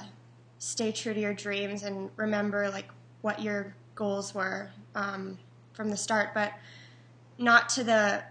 stay 0.58 0.92
true 0.92 1.14
to 1.14 1.20
your 1.20 1.34
dreams 1.34 1.82
and 1.82 2.10
remember 2.16 2.68
like 2.70 2.88
what 3.22 3.40
your 3.40 3.74
goals 3.94 4.34
were 4.34 4.70
um, 4.94 5.38
from 5.76 5.90
the 5.90 5.96
start, 5.96 6.30
but 6.34 6.52
not 7.38 7.68
to 7.68 7.84
the 7.84 8.24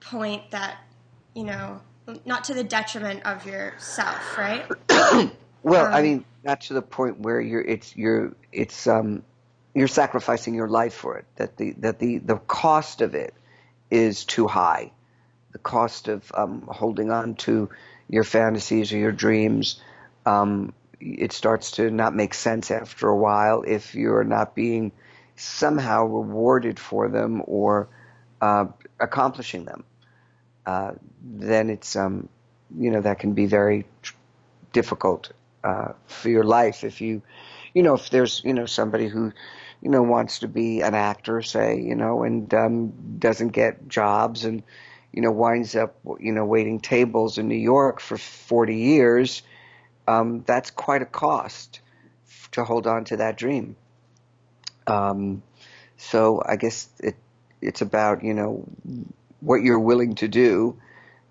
point 0.00 0.50
that 0.52 0.78
you 1.34 1.44
know, 1.44 1.80
not 2.24 2.44
to 2.44 2.54
the 2.54 2.64
detriment 2.64 3.24
of 3.24 3.46
yourself, 3.46 4.38
right? 4.38 4.64
well, 5.62 5.86
um, 5.86 5.94
I 5.94 6.02
mean, 6.02 6.24
not 6.44 6.62
to 6.62 6.74
the 6.74 6.82
point 6.82 7.20
where 7.20 7.40
you're 7.40 7.60
it's 7.60 7.96
you're 7.96 8.34
it's 8.52 8.86
um 8.86 9.22
you're 9.74 9.88
sacrificing 9.88 10.54
your 10.54 10.68
life 10.68 10.94
for 10.94 11.18
it. 11.18 11.26
That 11.36 11.56
the 11.56 11.72
that 11.78 11.98
the 11.98 12.18
the 12.18 12.36
cost 12.36 13.00
of 13.00 13.14
it 13.14 13.34
is 13.90 14.24
too 14.24 14.46
high. 14.46 14.92
The 15.52 15.58
cost 15.58 16.08
of 16.08 16.30
um, 16.34 16.62
holding 16.68 17.10
on 17.10 17.34
to 17.36 17.70
your 18.08 18.24
fantasies 18.24 18.92
or 18.92 18.98
your 18.98 19.12
dreams, 19.12 19.80
um, 20.24 20.72
it 21.00 21.32
starts 21.32 21.72
to 21.72 21.90
not 21.90 22.14
make 22.14 22.34
sense 22.34 22.70
after 22.70 23.08
a 23.08 23.16
while 23.16 23.64
if 23.66 23.94
you're 23.94 24.22
not 24.22 24.54
being 24.54 24.92
somehow 25.40 26.04
rewarded 26.04 26.78
for 26.78 27.08
them 27.08 27.42
or 27.46 27.88
uh, 28.40 28.66
accomplishing 28.98 29.64
them. 29.64 29.84
Uh, 30.66 30.92
then 31.22 31.70
it's 31.70 31.96
um, 31.96 32.28
you 32.78 32.90
know 32.90 33.00
that 33.00 33.18
can 33.18 33.32
be 33.32 33.46
very 33.46 33.86
tr- 34.02 34.14
difficult 34.72 35.32
uh, 35.64 35.92
for 36.06 36.28
your 36.28 36.44
life 36.44 36.84
if 36.84 37.00
you 37.00 37.22
you 37.74 37.82
know 37.82 37.94
if 37.94 38.10
there's 38.10 38.42
you 38.44 38.52
know 38.52 38.66
somebody 38.66 39.08
who 39.08 39.32
you 39.82 39.90
know 39.90 40.02
wants 40.02 40.40
to 40.40 40.48
be 40.48 40.82
an 40.82 40.94
actor 40.94 41.42
say 41.42 41.80
you 41.80 41.94
know 41.94 42.22
and 42.22 42.52
um, 42.54 42.92
doesn't 43.18 43.48
get 43.48 43.88
jobs 43.88 44.44
and 44.44 44.62
you 45.12 45.22
know 45.22 45.32
winds 45.32 45.74
up 45.74 45.96
you 46.20 46.32
know 46.32 46.44
waiting 46.44 46.78
tables 46.78 47.38
in 47.38 47.48
New 47.48 47.54
York 47.54 48.00
for 48.00 48.16
40 48.16 48.76
years 48.76 49.42
um, 50.06 50.42
that's 50.46 50.70
quite 50.70 51.02
a 51.02 51.06
cost 51.06 51.80
to 52.52 52.64
hold 52.64 52.86
on 52.86 53.04
to 53.06 53.16
that 53.16 53.36
dream 53.36 53.76
um, 54.90 55.42
so 55.96 56.42
I 56.44 56.56
guess 56.56 56.88
it 56.98 57.16
it's 57.62 57.80
about 57.80 58.24
you 58.24 58.34
know 58.34 58.64
what 59.40 59.62
you're 59.62 59.80
willing 59.80 60.14
to 60.16 60.28
do 60.28 60.76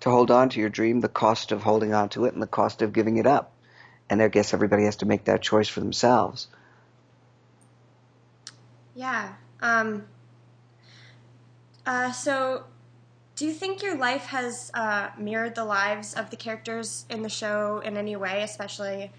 to 0.00 0.10
hold 0.10 0.30
on 0.30 0.48
to 0.50 0.60
your 0.60 0.70
dream, 0.70 1.00
the 1.00 1.08
cost 1.08 1.52
of 1.52 1.62
holding 1.62 1.92
on 1.92 2.08
to 2.10 2.24
it, 2.24 2.32
and 2.32 2.42
the 2.42 2.46
cost 2.46 2.82
of 2.82 2.92
giving 2.92 3.18
it 3.18 3.26
up. 3.26 3.52
And 4.08 4.22
I 4.22 4.28
guess 4.28 4.54
everybody 4.54 4.84
has 4.84 4.96
to 4.96 5.06
make 5.06 5.24
that 5.24 5.42
choice 5.42 5.68
for 5.68 5.80
themselves. 5.80 6.48
Yeah. 8.94 9.34
Um, 9.60 10.06
uh, 11.86 12.10
so, 12.12 12.64
do 13.36 13.46
you 13.46 13.52
think 13.52 13.82
your 13.82 13.96
life 13.96 14.26
has 14.26 14.70
uh, 14.74 15.10
mirrored 15.18 15.54
the 15.54 15.64
lives 15.64 16.14
of 16.14 16.30
the 16.30 16.36
characters 16.36 17.04
in 17.08 17.22
the 17.22 17.28
show 17.28 17.80
in 17.84 17.96
any 17.96 18.16
way, 18.16 18.42
especially 18.42 19.12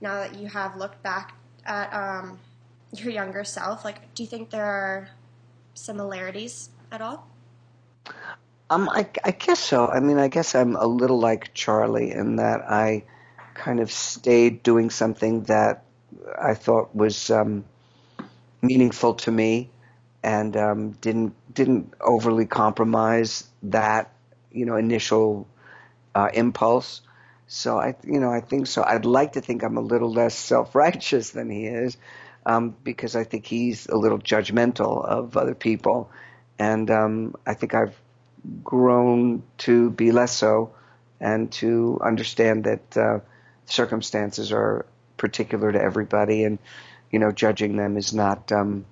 now 0.00 0.14
that 0.20 0.36
you 0.36 0.48
have 0.48 0.76
looked 0.76 1.02
back 1.02 1.34
at 1.64 1.92
um, 1.92 2.38
your 2.92 3.10
younger 3.12 3.44
self? 3.44 3.84
Like, 3.84 4.14
do 4.14 4.22
you 4.22 4.28
think 4.28 4.50
there 4.50 4.64
are 4.64 5.10
similarities 5.74 6.70
at 6.90 7.00
all? 7.00 7.28
Um, 8.70 8.88
I, 8.88 9.08
I 9.24 9.30
guess 9.30 9.60
so. 9.60 9.86
I 9.86 10.00
mean, 10.00 10.18
I 10.18 10.28
guess 10.28 10.54
I'm 10.54 10.76
a 10.76 10.86
little 10.86 11.18
like 11.18 11.54
Charlie 11.54 12.10
in 12.10 12.36
that 12.36 12.60
I 12.70 13.04
kind 13.54 13.80
of 13.80 13.90
stayed 13.90 14.62
doing 14.62 14.90
something 14.90 15.44
that 15.44 15.84
I 16.40 16.54
thought 16.54 16.94
was 16.94 17.30
um, 17.30 17.64
meaningful 18.62 19.14
to 19.14 19.30
me, 19.30 19.70
and 20.22 20.56
um, 20.56 20.92
didn't 21.00 21.34
didn't 21.54 21.94
overly 22.00 22.46
compromise 22.46 23.48
that 23.64 24.12
you 24.52 24.66
know 24.66 24.76
initial 24.76 25.48
uh, 26.14 26.28
impulse. 26.34 27.00
So 27.46 27.78
I, 27.78 27.94
you 28.04 28.20
know, 28.20 28.30
I 28.30 28.40
think 28.40 28.66
so. 28.66 28.84
I'd 28.84 29.06
like 29.06 29.32
to 29.32 29.40
think 29.40 29.62
I'm 29.62 29.78
a 29.78 29.82
little 29.82 30.12
less 30.12 30.36
self-righteous 30.36 31.30
than 31.30 31.48
he 31.48 31.64
is, 31.66 31.96
um, 32.46 32.76
because 32.84 33.16
I 33.16 33.24
think 33.24 33.46
he's 33.46 33.86
a 33.86 33.96
little 33.96 34.18
judgmental 34.18 35.04
of 35.04 35.36
other 35.36 35.54
people, 35.54 36.10
and 36.58 36.90
um, 36.90 37.34
I 37.46 37.54
think 37.54 37.74
I've 37.74 37.96
grown 38.64 39.42
to 39.58 39.90
be 39.90 40.12
less 40.12 40.32
so 40.32 40.72
and 41.20 41.50
to 41.50 42.00
understand 42.02 42.64
that 42.64 42.96
uh, 42.96 43.18
circumstances 43.66 44.52
are 44.52 44.86
particular 45.16 45.72
to 45.72 45.82
everybody 45.82 46.44
and 46.44 46.60
you 47.10 47.18
know 47.18 47.32
judging 47.32 47.76
them 47.76 47.96
is 47.96 48.14
not 48.14 48.52
um, 48.52 48.84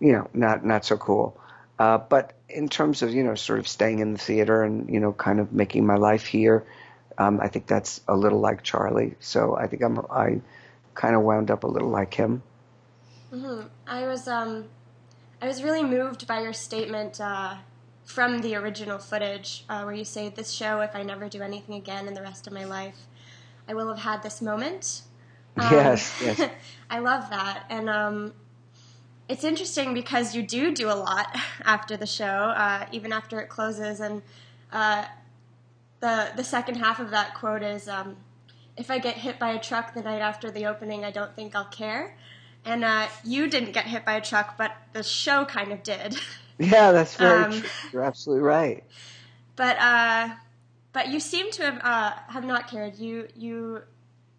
you 0.00 0.12
know 0.12 0.28
not 0.34 0.64
not 0.64 0.84
so 0.84 0.96
cool. 0.96 1.38
Uh, 1.78 1.98
but 1.98 2.34
in 2.48 2.68
terms 2.68 3.02
of 3.02 3.12
you 3.12 3.24
know 3.24 3.34
sort 3.34 3.58
of 3.58 3.66
staying 3.66 4.00
in 4.00 4.12
the 4.12 4.18
theater 4.18 4.62
and 4.62 4.90
you 4.90 5.00
know 5.00 5.12
kind 5.12 5.40
of 5.40 5.52
making 5.52 5.86
my 5.86 5.96
life 5.96 6.26
here 6.26 6.64
um, 7.18 7.40
I 7.40 7.48
think 7.48 7.66
that's 7.66 8.00
a 8.08 8.16
little 8.16 8.40
like 8.40 8.62
Charlie. 8.62 9.14
So 9.20 9.56
I 9.56 9.66
think 9.66 9.82
I'm 9.82 9.98
I 10.10 10.40
kind 10.94 11.14
of 11.14 11.22
wound 11.22 11.50
up 11.50 11.64
a 11.64 11.66
little 11.66 11.88
like 11.88 12.14
him 12.14 12.42
mm-hmm. 13.32 13.66
I 13.86 14.06
was 14.06 14.28
um 14.28 14.68
I 15.42 15.48
was 15.48 15.64
really 15.64 15.82
moved 15.82 16.28
by 16.28 16.40
your 16.40 16.52
statement 16.52 17.20
uh, 17.20 17.56
from 18.04 18.42
the 18.42 18.54
original 18.54 18.98
footage 18.98 19.64
uh, 19.68 19.82
where 19.82 19.92
you 19.92 20.04
say, 20.04 20.28
This 20.28 20.52
show, 20.52 20.80
if 20.82 20.94
I 20.94 21.02
never 21.02 21.28
do 21.28 21.42
anything 21.42 21.74
again 21.74 22.06
in 22.06 22.14
the 22.14 22.22
rest 22.22 22.46
of 22.46 22.52
my 22.52 22.64
life, 22.64 23.08
I 23.68 23.74
will 23.74 23.88
have 23.88 23.98
had 23.98 24.22
this 24.22 24.40
moment. 24.40 25.02
Um, 25.56 25.72
yes, 25.72 26.16
yes. 26.22 26.48
I 26.88 27.00
love 27.00 27.28
that. 27.30 27.64
And 27.70 27.90
um, 27.90 28.34
it's 29.28 29.42
interesting 29.42 29.94
because 29.94 30.36
you 30.36 30.44
do 30.44 30.72
do 30.72 30.88
a 30.88 30.94
lot 30.94 31.36
after 31.64 31.96
the 31.96 32.06
show, 32.06 32.24
uh, 32.24 32.86
even 32.92 33.12
after 33.12 33.40
it 33.40 33.48
closes. 33.48 33.98
And 33.98 34.22
uh, 34.72 35.06
the, 35.98 36.30
the 36.36 36.44
second 36.44 36.76
half 36.76 37.00
of 37.00 37.10
that 37.10 37.34
quote 37.34 37.64
is 37.64 37.88
um, 37.88 38.16
If 38.76 38.90
I 38.90 38.98
get 38.98 39.16
hit 39.16 39.38
by 39.38 39.50
a 39.50 39.60
truck 39.60 39.94
the 39.94 40.02
night 40.02 40.20
after 40.20 40.50
the 40.50 40.66
opening, 40.66 41.04
I 41.04 41.10
don't 41.10 41.34
think 41.34 41.54
I'll 41.54 41.64
care. 41.64 42.16
And 42.64 42.84
uh, 42.84 43.08
you 43.24 43.48
didn't 43.48 43.72
get 43.72 43.86
hit 43.86 44.04
by 44.04 44.14
a 44.14 44.20
truck, 44.20 44.56
but 44.56 44.72
the 44.92 45.02
show 45.02 45.44
kind 45.44 45.72
of 45.72 45.82
did. 45.82 46.16
Yeah, 46.58 46.92
that's 46.92 47.16
very 47.16 47.44
um, 47.44 47.50
true. 47.50 47.68
You're 47.92 48.04
absolutely 48.04 48.44
right. 48.44 48.84
But 49.56 49.78
uh, 49.80 50.28
but 50.92 51.08
you 51.08 51.18
seem 51.18 51.50
to 51.52 51.62
have 51.62 51.80
uh, 51.82 52.12
have 52.28 52.44
not 52.44 52.70
cared. 52.70 52.98
You 52.98 53.26
you 53.34 53.82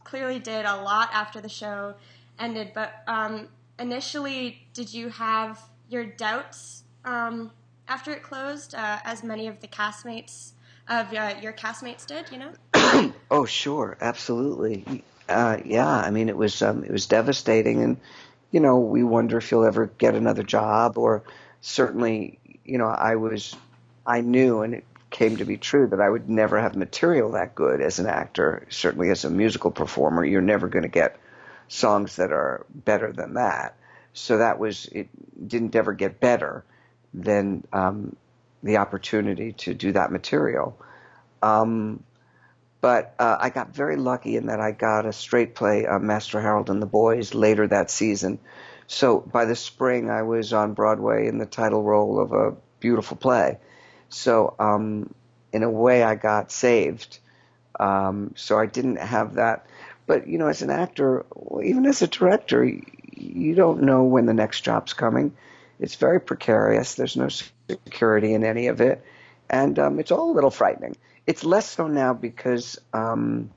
clearly 0.03 0.39
did 0.39 0.65
a 0.65 0.77
lot 0.77 1.09
after 1.11 1.41
the 1.41 1.49
show 1.49 1.95
ended. 2.39 2.71
But 2.73 3.03
um, 3.07 3.49
initially, 3.79 4.67
did 4.73 4.93
you 4.93 5.09
have 5.09 5.61
your 5.89 6.05
doubts 6.05 6.83
um, 7.05 7.51
after 7.87 8.11
it 8.11 8.23
closed, 8.23 8.75
uh, 8.75 8.99
as 9.03 9.23
many 9.23 9.47
of 9.47 9.59
the 9.59 9.67
castmates 9.67 10.51
of 10.87 11.13
uh, 11.13 11.35
your 11.41 11.53
castmates 11.53 12.05
did? 12.05 12.31
You 12.31 12.37
know. 12.37 12.51
oh, 13.31 13.45
sure, 13.45 13.97
absolutely. 13.99 15.03
Uh, 15.27 15.57
yeah, 15.65 15.87
I 15.87 16.11
mean, 16.11 16.29
it 16.29 16.37
was 16.37 16.61
um, 16.61 16.83
it 16.83 16.91
was 16.91 17.07
devastating, 17.07 17.81
and 17.81 17.97
you 18.51 18.59
know, 18.59 18.79
we 18.79 19.03
wonder 19.03 19.37
if 19.37 19.51
you'll 19.51 19.65
ever 19.65 19.87
get 19.97 20.15
another 20.15 20.43
job 20.43 20.97
or 20.97 21.23
certainly, 21.61 22.39
you 22.63 22.77
know, 22.77 22.87
I 22.87 23.15
was, 23.15 23.55
I 24.05 24.21
knew, 24.21 24.61
and 24.61 24.75
it 24.75 24.85
came 25.09 25.37
to 25.37 25.45
be 25.45 25.57
true 25.57 25.87
that 25.87 26.01
I 26.01 26.09
would 26.09 26.29
never 26.29 26.59
have 26.59 26.75
material 26.75 27.31
that 27.31 27.55
good 27.55 27.81
as 27.81 27.99
an 27.99 28.05
actor. 28.05 28.67
Certainly, 28.69 29.09
as 29.09 29.25
a 29.25 29.29
musical 29.29 29.71
performer, 29.71 30.23
you're 30.23 30.41
never 30.41 30.67
going 30.67 30.83
to 30.83 30.89
get 30.89 31.17
songs 31.67 32.17
that 32.17 32.31
are 32.31 32.65
better 32.69 33.11
than 33.11 33.35
that. 33.35 33.75
So 34.13 34.37
that 34.37 34.59
was 34.59 34.87
it. 34.91 35.09
Didn't 35.47 35.75
ever 35.75 35.93
get 35.93 36.19
better 36.19 36.63
than 37.13 37.63
um, 37.73 38.15
the 38.61 38.77
opportunity 38.77 39.53
to 39.53 39.73
do 39.73 39.91
that 39.93 40.11
material. 40.11 40.77
Um, 41.41 42.03
but 42.83 43.15
uh, 43.17 43.37
I 43.39 43.49
got 43.49 43.73
very 43.73 43.95
lucky 43.95 44.35
in 44.35 44.47
that 44.47 44.59
I 44.59 44.71
got 44.71 45.05
a 45.05 45.13
straight 45.13 45.55
play, 45.55 45.85
uh, 45.85 45.99
Master 45.99 46.41
Harold 46.41 46.69
and 46.69 46.81
the 46.81 46.85
Boys, 46.85 47.33
later 47.33 47.65
that 47.65 47.89
season, 47.89 48.39
so 48.87 49.19
by 49.19 49.45
the 49.45 49.55
spring, 49.55 50.09
I 50.09 50.23
was 50.23 50.53
on 50.53 50.73
Broadway 50.73 51.27
in 51.27 51.37
the 51.37 51.45
title 51.45 51.83
role 51.83 52.19
of 52.19 52.31
a 52.31 52.55
beautiful 52.79 53.17
play. 53.17 53.57
So 54.09 54.55
um, 54.59 55.13
in 55.51 55.63
a 55.63 55.69
way, 55.69 56.03
I 56.03 56.15
got 56.15 56.51
saved. 56.51 57.19
Um, 57.79 58.33
so 58.35 58.59
I 58.59 58.65
didn't 58.65 58.97
have 58.97 59.35
that. 59.35 59.65
But 60.05 60.27
you 60.27 60.37
know, 60.37 60.47
as 60.47 60.61
an 60.61 60.69
actor, 60.69 61.25
even 61.63 61.85
as 61.85 62.01
a 62.01 62.07
director, 62.07 62.63
you 63.15 63.55
don't 63.55 63.83
know 63.83 64.03
when 64.03 64.25
the 64.25 64.33
next 64.33 64.61
job's 64.61 64.93
coming. 64.93 65.33
It's 65.79 65.95
very 65.95 66.19
precarious. 66.19 66.95
There's 66.95 67.17
no 67.17 67.29
security 67.69 68.33
in 68.33 68.43
any 68.43 68.67
of 68.67 68.81
it, 68.81 69.03
and 69.49 69.79
um, 69.79 69.99
it's 69.99 70.11
all 70.11 70.31
a 70.31 70.35
little 70.35 70.51
frightening. 70.51 70.95
It's 71.25 71.43
less 71.43 71.69
so 71.69 71.87
now 71.87 72.13
because 72.13 72.79
um, 72.93 73.51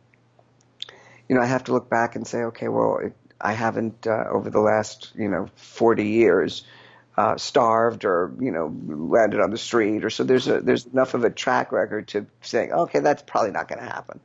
you 1.28 1.36
know 1.36 1.42
I 1.42 1.46
have 1.46 1.64
to 1.64 1.72
look 1.72 1.90
back 1.90 2.16
and 2.16 2.26
say, 2.26 2.44
okay, 2.44 2.68
well, 2.68 2.98
it, 2.98 3.12
I 3.40 3.52
haven't 3.52 4.06
uh, 4.06 4.24
over 4.30 4.50
the 4.50 4.60
last 4.60 5.12
you 5.14 5.28
know 5.28 5.48
40 5.56 6.06
years 6.06 6.64
uh, 7.16 7.36
starved 7.36 8.04
or 8.04 8.32
you 8.40 8.50
know 8.50 8.74
landed 8.86 9.40
on 9.40 9.50
the 9.50 9.58
street 9.58 10.04
or 10.04 10.10
so 10.10 10.22
there's 10.24 10.48
a 10.48 10.60
there's 10.60 10.86
enough 10.86 11.14
of 11.14 11.24
a 11.24 11.30
track 11.30 11.72
record 11.72 12.08
to 12.08 12.26
saying 12.42 12.72
okay 12.72 13.00
that's 13.00 13.22
probably 13.22 13.52
not 13.52 13.68
going 13.68 13.78
to 13.78 13.86
happen. 13.86 14.20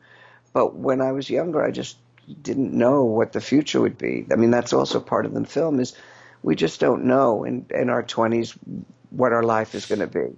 But 0.53 0.75
when 0.75 0.99
I 1.01 1.13
was 1.13 1.29
younger, 1.29 1.63
I 1.63 1.71
just 1.71 1.97
didn't 2.41 2.73
know 2.73 3.05
what 3.05 3.31
the 3.31 3.41
future 3.41 3.79
would 3.79 3.97
be. 3.97 4.25
I 4.31 4.35
mean 4.35 4.51
that's 4.51 4.73
also 4.73 4.99
part 4.99 5.25
of 5.25 5.33
the 5.33 5.45
film 5.45 5.79
is 5.79 5.93
we 6.43 6.55
just 6.55 6.79
don't 6.79 7.05
know 7.05 7.43
in 7.43 7.65
in 7.69 7.89
our 7.89 8.03
20s 8.03 8.57
what 9.09 9.33
our 9.33 9.43
life 9.43 9.73
is 9.75 9.85
going 9.85 9.99
to 9.99 10.07
be. 10.07 10.35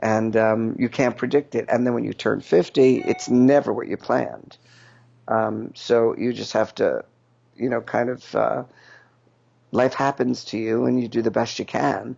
And 0.00 0.36
um, 0.36 0.76
you 0.78 0.88
can't 0.88 1.16
predict 1.16 1.54
it. 1.54 1.66
And 1.68 1.86
then 1.86 1.94
when 1.94 2.04
you 2.04 2.12
turn 2.12 2.40
50, 2.40 3.02
it's 3.02 3.28
never 3.28 3.72
what 3.72 3.86
you 3.86 3.96
planned. 3.96 4.56
Um, 5.28 5.72
so 5.74 6.16
you 6.16 6.32
just 6.32 6.54
have 6.54 6.74
to, 6.76 7.04
you 7.54 7.68
know, 7.68 7.80
kind 7.82 8.08
of 8.08 8.34
uh, 8.34 8.64
life 9.70 9.94
happens 9.94 10.44
to 10.46 10.58
you, 10.58 10.86
and 10.86 11.00
you 11.00 11.06
do 11.06 11.22
the 11.22 11.30
best 11.30 11.58
you 11.58 11.64
can. 11.64 12.16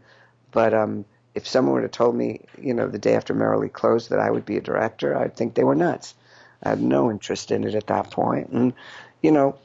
But 0.53 0.73
um, 0.73 1.05
if 1.35 1.47
someone 1.47 1.75
would 1.75 1.83
have 1.83 1.93
told 1.93 2.15
me, 2.15 2.47
you 2.61 2.73
know, 2.73 2.89
the 2.89 2.99
day 2.99 3.15
after 3.15 3.35
Merrily 3.35 3.69
closed 3.69 4.11
that 4.11 4.21
I 4.21 4.31
would 4.31 4.47
be 4.47 4.57
a 4.57 4.63
director, 4.63 5.17
I'd 5.17 5.37
think 5.37 5.55
they 5.55 5.65
were 5.65 5.75
nuts. 5.75 6.15
I 6.63 6.71
had 6.71 6.81
no 6.81 7.11
interest 7.11 7.51
in 7.51 7.65
it 7.65 7.75
at 7.75 7.89
that 7.89 8.11
point. 8.11 8.51
point, 8.51 8.51
and 8.51 8.73
you 9.21 9.33
know, 9.33 9.59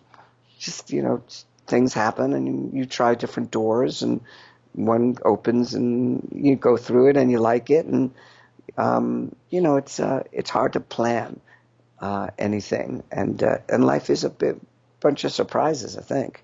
just 0.58 0.92
you 0.92 1.04
know, 1.04 1.22
things 1.68 1.94
happen, 1.94 2.34
and 2.34 2.74
you 2.74 2.86
try 2.86 3.14
different 3.14 3.52
doors, 3.52 4.02
and 4.02 4.22
one 4.74 5.18
opens 5.24 5.74
and 5.74 6.28
you 6.34 6.56
go 6.56 6.78
through 6.78 7.10
it 7.10 7.18
and 7.18 7.32
you 7.32 7.40
like 7.40 7.70
it 7.70 7.86
and 7.86 8.12
um, 8.78 9.36
you 9.50 9.62
know 9.62 9.78
it's 9.78 10.00
uh, 10.00 10.24
it's 10.32 10.50
hard 10.50 10.74
to 10.74 10.80
plan 10.80 11.40
uh, 12.00 12.28
anything 12.38 13.04
and 13.12 13.42
uh, 13.44 13.58
and 13.70 13.86
life 13.86 14.10
is 14.10 14.24
a 14.24 14.30
bit 14.30 14.60
bunch 15.00 15.24
of 15.24 15.32
surprises 15.32 15.98
I 15.98 16.02
think. 16.02 16.44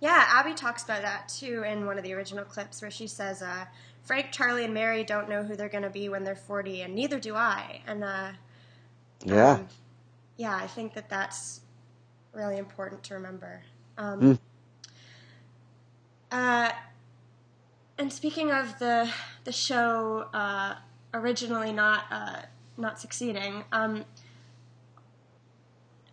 Yeah, 0.00 0.24
Abby 0.28 0.54
talks 0.54 0.84
about 0.84 1.02
that 1.02 1.28
too 1.28 1.64
in 1.64 1.86
one 1.86 1.98
of 1.98 2.04
the 2.04 2.12
original 2.12 2.44
clips 2.44 2.80
where 2.82 2.90
she 2.90 3.08
says, 3.08 3.42
uh, 3.42 3.64
"Frank, 4.04 4.30
Charlie, 4.30 4.64
and 4.64 4.72
Mary 4.72 5.02
don't 5.02 5.28
know 5.28 5.42
who 5.42 5.56
they're 5.56 5.68
going 5.68 5.82
to 5.82 5.90
be 5.90 6.08
when 6.08 6.22
they're 6.22 6.36
40, 6.36 6.82
and 6.82 6.94
neither 6.94 7.18
do 7.18 7.34
I." 7.34 7.80
And 7.84 8.04
uh, 8.04 8.30
yeah, 9.24 9.52
um, 9.54 9.68
yeah, 10.36 10.54
I 10.54 10.68
think 10.68 10.94
that 10.94 11.08
that's 11.08 11.62
really 12.32 12.58
important 12.58 13.02
to 13.04 13.14
remember. 13.14 13.62
Um, 13.96 14.20
mm. 14.20 14.38
Uh, 16.30 16.70
and 17.98 18.12
speaking 18.12 18.50
of 18.50 18.78
the 18.78 19.10
the 19.44 19.52
show 19.52 20.28
uh, 20.32 20.76
originally 21.12 21.72
not 21.72 22.04
uh, 22.10 22.42
not 22.76 23.00
succeeding, 23.00 23.64
um, 23.72 24.04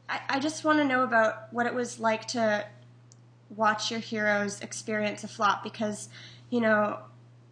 I, 0.10 0.20
I 0.30 0.40
just 0.40 0.64
want 0.64 0.80
to 0.80 0.86
know 0.86 1.04
about 1.04 1.54
what 1.54 1.68
it 1.68 1.74
was 1.74 2.00
like 2.00 2.28
to 2.30 2.66
watch 3.56 3.92
your 3.92 4.00
heroes 4.00 4.60
experience 4.62 5.24
a 5.24 5.28
flop 5.28 5.64
because 5.64 6.10
you 6.50 6.60
know 6.60 6.98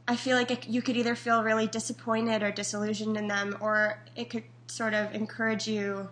I 0.08 0.16
feel 0.16 0.36
like 0.36 0.50
it, 0.50 0.68
you 0.68 0.82
could 0.82 0.98
either 0.98 1.16
feel 1.16 1.44
really 1.44 1.68
disappointed 1.68 2.42
or 2.42 2.52
disillusioned 2.52 3.16
in 3.16 3.28
them, 3.28 3.56
or 3.62 4.04
it 4.16 4.30
could 4.30 4.44
sort 4.68 4.96
of 4.96 5.14
encourage 5.14 5.68
you 5.68 6.10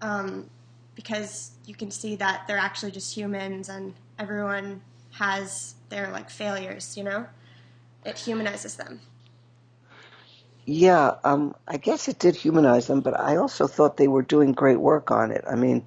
um, 0.00 0.48
because 0.94 1.50
you 1.66 1.74
can 1.74 1.90
see 1.90 2.14
that 2.16 2.46
they're 2.46 2.58
actually 2.58 2.92
just 2.92 3.14
humans 3.14 3.68
and 3.68 3.94
everyone 4.18 4.80
has 5.12 5.74
their 5.88 6.12
like 6.12 6.30
failures, 6.30 6.96
you 6.96 7.02
know 7.02 7.26
it 8.04 8.18
humanizes 8.18 8.76
them. 8.76 9.00
Yeah, 10.66 11.16
um, 11.24 11.54
I 11.66 11.78
guess 11.78 12.08
it 12.08 12.18
did 12.18 12.36
humanize 12.36 12.86
them, 12.86 13.00
but 13.00 13.18
I 13.18 13.36
also 13.36 13.66
thought 13.66 13.96
they 13.96 14.08
were 14.08 14.22
doing 14.22 14.52
great 14.52 14.78
work 14.78 15.10
on 15.10 15.32
it. 15.32 15.44
I 15.50 15.56
mean, 15.56 15.84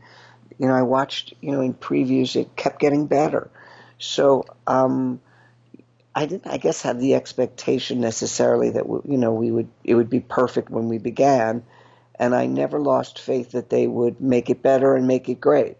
you 0.58 0.68
know, 0.68 0.74
I 0.74 0.82
watched, 0.82 1.34
you 1.42 1.52
know, 1.52 1.62
in 1.62 1.74
previews, 1.74 2.36
it 2.36 2.56
kept 2.56 2.80
getting 2.80 3.06
better. 3.08 3.50
So, 3.98 4.46
um, 4.68 5.22
I 6.16 6.26
didn't, 6.26 6.48
I 6.52 6.58
guess, 6.58 6.82
have 6.82 7.00
the 7.00 7.16
expectation 7.16 8.02
necessarily 8.02 8.72
that, 8.72 8.86
you 8.86 9.18
know, 9.18 9.34
we 9.34 9.52
would, 9.52 9.70
it 9.84 9.96
would 9.96 10.10
be 10.10 10.20
perfect 10.20 10.70
when 10.70 10.90
we 10.90 10.98
began. 10.98 11.64
And 12.16 12.36
I 12.36 12.46
never 12.46 12.80
lost 12.80 13.20
faith 13.20 13.52
that 13.52 13.70
they 13.70 13.88
would 13.88 14.22
make 14.22 14.50
it 14.50 14.62
better 14.62 14.96
and 14.96 15.08
make 15.08 15.30
it 15.30 15.42
great. 15.42 15.78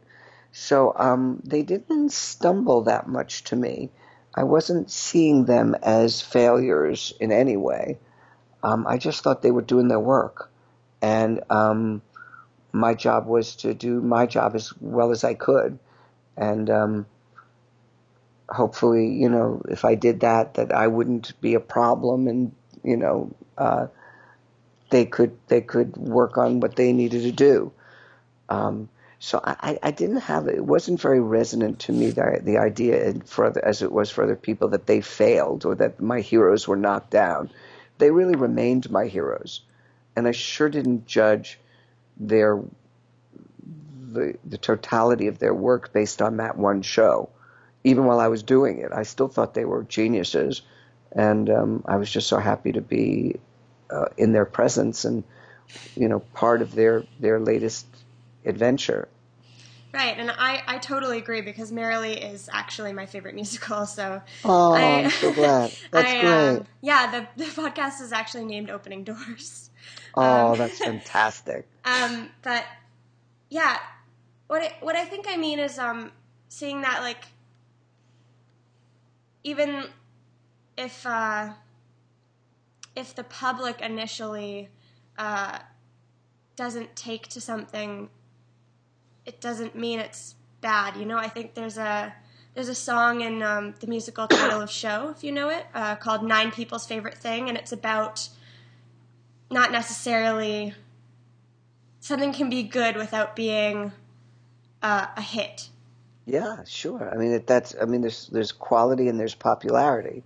So, 0.52 0.94
um, 0.96 1.42
they 1.44 1.62
didn't 1.62 2.12
stumble 2.12 2.84
that 2.84 3.08
much 3.08 3.44
to 3.46 3.56
me. 3.56 3.90
I 4.36 4.44
wasn't 4.44 4.90
seeing 4.90 5.46
them 5.46 5.76
as 5.84 6.22
failures 6.22 7.14
in 7.20 7.32
any 7.32 7.58
way. 7.58 8.00
Um, 8.64 8.88
I 8.88 8.98
just 8.98 9.24
thought 9.24 9.42
they 9.42 9.52
were 9.52 9.62
doing 9.62 9.88
their 9.90 10.00
work, 10.00 10.50
and 11.02 11.42
um, 11.50 12.02
my 12.72 12.94
job 12.94 13.28
was 13.28 13.56
to 13.58 13.74
do 13.74 14.02
my 14.02 14.26
job 14.26 14.56
as 14.56 14.74
well 14.80 15.12
as 15.12 15.24
I 15.24 15.34
could, 15.34 15.78
and 16.38 16.70
um, 16.70 17.06
hopefully, 18.50 19.08
you 19.08 19.30
know, 19.30 19.62
if 19.68 19.86
I 19.86 19.96
did 19.96 20.22
that, 20.22 20.56
that 20.56 20.72
I 20.72 20.88
wouldn't 20.88 21.40
be 21.42 21.54
a 21.56 21.60
problem, 21.60 22.28
and 22.28 22.56
you 22.84 22.98
know, 22.98 23.36
uh, 23.58 23.88
they 24.90 25.06
could 25.06 25.38
they 25.48 25.62
could 25.62 25.98
work 25.98 26.38
on 26.38 26.60
what 26.60 26.76
they 26.76 26.94
needed 26.94 27.24
to 27.24 27.32
do. 27.32 27.72
Um, 28.50 28.90
so 29.24 29.40
I, 29.42 29.80
I 29.82 29.92
didn't 29.92 30.18
have 30.18 30.50
it 30.50 30.66
wasn't 30.66 31.00
very 31.00 31.22
resonant 31.22 31.80
to 31.80 31.94
me 31.94 32.10
the, 32.10 32.42
the 32.44 32.58
idea 32.58 33.14
for 33.24 33.46
other, 33.46 33.64
as 33.64 33.82
it 33.82 33.90
was 33.90 34.10
for 34.12 34.26
other 34.26 34.36
people 34.36 34.68
that 34.72 34.86
they 34.86 35.00
failed 35.00 35.64
or 35.64 35.76
that 35.76 36.02
my 36.02 36.20
heroes 36.20 36.68
were 36.68 36.76
knocked 36.76 37.12
down. 37.12 37.50
They 38.00 38.12
really 38.12 38.36
remained 38.36 38.92
my 38.92 39.08
heroes, 39.08 39.62
and 40.14 40.28
I 40.28 40.32
sure 40.32 40.68
didn't 40.68 41.08
judge 41.08 41.58
their 42.18 42.60
the 44.12 44.36
the 44.44 44.58
totality 44.58 45.28
of 45.28 45.40
their 45.40 45.54
work 45.54 45.94
based 45.94 46.22
on 46.22 46.38
that 46.38 46.58
one 46.58 46.82
show. 46.82 47.30
Even 47.86 48.04
while 48.04 48.20
I 48.20 48.28
was 48.28 48.44
doing 48.44 48.80
it, 48.80 48.92
I 48.92 49.04
still 49.04 49.30
thought 49.30 49.54
they 49.54 49.64
were 49.64 49.84
geniuses, 49.84 50.64
and 51.14 51.50
um, 51.50 51.86
I 51.88 51.96
was 51.96 52.12
just 52.12 52.28
so 52.28 52.40
happy 52.40 52.74
to 52.74 52.82
be 52.82 53.40
uh, 53.90 54.08
in 54.18 54.34
their 54.34 54.46
presence 54.46 55.06
and 55.06 55.24
you 55.96 56.10
know 56.10 56.20
part 56.20 56.62
of 56.62 56.76
their 56.76 57.06
their 57.22 57.40
latest 57.40 57.86
adventure. 58.46 59.08
Right, 59.94 60.18
and 60.18 60.32
I, 60.32 60.64
I 60.66 60.80
totally 60.80 61.20
agree 61.20 61.42
because 61.42 61.72
Merrily 61.72 62.14
is 62.14 62.50
actually 62.52 62.94
my 62.94 63.06
favorite 63.06 63.36
musical. 63.36 63.86
So 63.94 64.22
oh, 64.44 64.74
I, 64.74 64.82
am 64.82 65.12
so 65.12 65.32
glad. 65.32 65.72
That's 65.92 66.10
I, 66.10 66.22
great. 66.22 66.58
Um, 66.58 66.66
yeah, 66.82 67.12
the 67.12 67.44
the 67.44 67.50
podcast 67.52 68.02
is 68.02 68.12
actually 68.12 68.46
named 68.46 68.70
Opening 68.70 69.04
Doors. 69.04 69.70
Oh, 70.16 70.52
um, 70.52 70.58
that's 70.60 70.78
fantastic. 70.78 71.68
um, 71.86 72.30
but 72.44 72.64
yeah, 73.50 73.80
what 74.46 74.62
I, 74.62 74.76
what 74.82 74.96
I 74.96 75.06
think 75.06 75.26
I 75.28 75.38
mean 75.38 75.58
is 75.58 75.80
um, 75.80 76.12
seeing 76.50 76.82
that 76.82 77.02
like 77.02 77.26
even 79.44 79.86
if 80.78 81.04
uh, 81.08 81.54
if 82.96 83.16
the 83.16 83.24
public 83.24 83.82
initially 83.82 84.70
uh, 85.18 85.58
doesn't 86.56 86.96
take 86.96 87.28
to 87.30 87.42
something 87.42 88.10
it 89.26 89.42
doesn't 89.42 89.76
mean 89.76 90.00
it's 90.00 90.36
bad. 90.62 90.96
You 90.98 91.06
know, 91.06 91.18
I 91.18 91.28
think 91.28 91.54
there's 91.54 91.78
a 91.78 92.14
there's 92.54 92.70
a 92.70 92.76
song 92.76 93.22
in 93.22 93.42
um, 93.42 93.74
the 93.80 93.88
musical 93.88 94.28
title 94.28 94.62
of 94.62 94.70
show, 94.70 95.10
if 95.10 95.24
you 95.24 95.32
know 95.32 95.50
it, 95.50 95.66
uh, 95.74 95.96
called 95.96 96.24
Nine 96.24 96.52
People's 96.52 96.86
Favorite 96.86 97.18
Thing, 97.18 97.50
and 97.50 97.58
it's 97.58 97.72
about 97.72 98.30
not 99.50 99.72
necessarily 99.72 100.74
something 102.00 102.34
can 102.34 102.50
be 102.50 102.64
good 102.64 102.96
without 102.96 103.36
being 103.36 103.92
uh, 104.82 105.08
a 105.16 105.22
hit. 105.22 105.70
Yeah, 106.26 106.64
sure. 106.66 107.10
I 107.12 107.18
mean, 107.18 107.44
that's 107.46 107.76
I 107.82 107.86
mean, 107.86 108.02
there's 108.02 108.28
there's 108.28 108.52
quality 108.52 109.08
and 109.08 109.20
there's 109.20 109.36
popularity. 109.36 110.24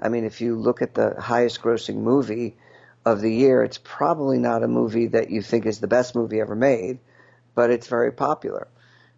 I 0.00 0.08
mean, 0.08 0.24
if 0.24 0.40
you 0.40 0.56
look 0.56 0.80
at 0.80 0.94
the 0.94 1.20
highest 1.20 1.62
grossing 1.62 1.96
movie 1.96 2.56
of 3.04 3.20
the 3.20 3.32
year, 3.32 3.62
it's 3.62 3.78
probably 3.82 4.38
not 4.38 4.62
a 4.62 4.68
movie 4.68 5.08
that 5.08 5.30
you 5.30 5.42
think 5.42 5.66
is 5.66 5.80
the 5.80 5.86
best 5.88 6.14
movie 6.14 6.40
ever 6.40 6.56
made 6.56 6.98
but 7.54 7.70
it's 7.70 7.86
very 7.86 8.12
popular. 8.12 8.68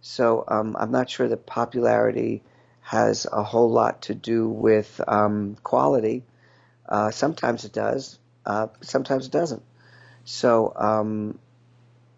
So 0.00 0.44
um, 0.48 0.76
I'm 0.78 0.90
not 0.90 1.08
sure 1.08 1.28
that 1.28 1.46
popularity 1.46 2.42
has 2.80 3.26
a 3.30 3.42
whole 3.42 3.70
lot 3.70 4.02
to 4.02 4.14
do 4.14 4.48
with 4.48 5.00
um, 5.06 5.56
quality. 5.62 6.24
Uh, 6.88 7.10
sometimes 7.10 7.64
it 7.64 7.72
does, 7.72 8.18
uh, 8.44 8.66
sometimes 8.80 9.26
it 9.26 9.32
doesn't. 9.32 9.62
So 10.24 10.72
um, 10.76 11.38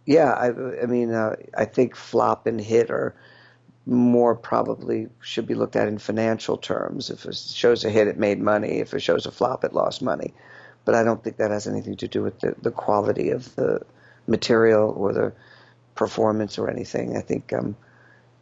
yeah, 0.07 0.33
I, 0.33 0.48
I 0.83 0.87
mean, 0.87 1.12
uh, 1.12 1.37
I 1.57 1.64
think 1.64 1.96
flop 1.96 2.46
and 2.46 2.61
hit 2.61 2.90
are 2.90 3.14
more 3.87 4.35
probably 4.35 5.09
should 5.20 5.46
be 5.46 5.55
looked 5.55 5.77
at 5.77 5.88
in 5.88 5.98
financial 5.98 6.57
terms. 6.57 7.11
If 7.11 7.27
a 7.27 7.35
show's 7.35 7.85
a 7.85 7.90
hit, 7.90 8.09
it 8.09 8.18
made 8.18 8.40
money. 8.40 8.81
If 8.81 8.94
a 8.94 8.98
show's 8.98 9.27
a 9.27 9.31
flop, 9.31 9.64
it 9.64 9.74
lost 9.74 10.03
money. 10.03 10.33
But 10.85 10.94
I 10.94 11.03
don't 11.03 11.22
think 11.22 11.37
that 11.37 11.50
has 11.50 11.66
anything 11.66 11.96
to 11.96 12.09
do 12.09 12.22
with 12.22 12.40
the, 12.40 12.55
the 12.61 12.70
quality 12.70 13.31
of 13.31 13.55
the 13.57 13.83
material 14.27 14.94
or 14.96 15.12
the 15.12 15.33
performance 15.95 16.59
or 16.59 16.69
anything. 16.69 17.17
I 17.17 17.21
think 17.21 17.53
um, 17.53 17.77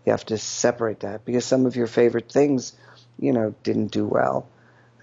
you 0.05 0.13
have 0.13 0.27
to 0.27 0.39
separate 0.39 1.01
that 1.01 1.25
because 1.25 1.45
some 1.45 1.67
of 1.67 1.77
your 1.77 1.87
favorite 1.87 2.31
things, 2.31 2.73
you 3.19 3.33
know, 3.33 3.55
didn't 3.63 3.89
do 3.89 4.07
well. 4.07 4.49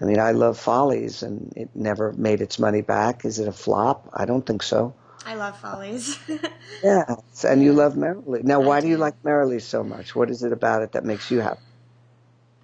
I 0.00 0.04
mean, 0.06 0.18
I 0.18 0.32
love 0.32 0.58
Follies, 0.58 1.22
and 1.22 1.52
it 1.56 1.70
never 1.74 2.12
made 2.12 2.40
its 2.40 2.58
money 2.58 2.80
back. 2.80 3.24
Is 3.26 3.38
it 3.38 3.48
a 3.48 3.52
flop? 3.52 4.08
I 4.14 4.24
don't 4.24 4.44
think 4.44 4.62
so. 4.62 4.94
I 5.26 5.34
love 5.34 5.58
Follies. 5.60 6.18
yeah, 6.82 7.16
and 7.46 7.62
you 7.62 7.74
love 7.74 7.96
Merrily. 7.96 8.40
Now, 8.42 8.60
why 8.60 8.80
do. 8.80 8.86
do 8.86 8.90
you 8.90 8.96
like 8.96 9.22
Merrily 9.22 9.58
so 9.58 9.84
much? 9.84 10.16
What 10.16 10.30
is 10.30 10.42
it 10.42 10.52
about 10.52 10.82
it 10.82 10.92
that 10.92 11.04
makes 11.04 11.30
you 11.30 11.40
happy? 11.40 11.60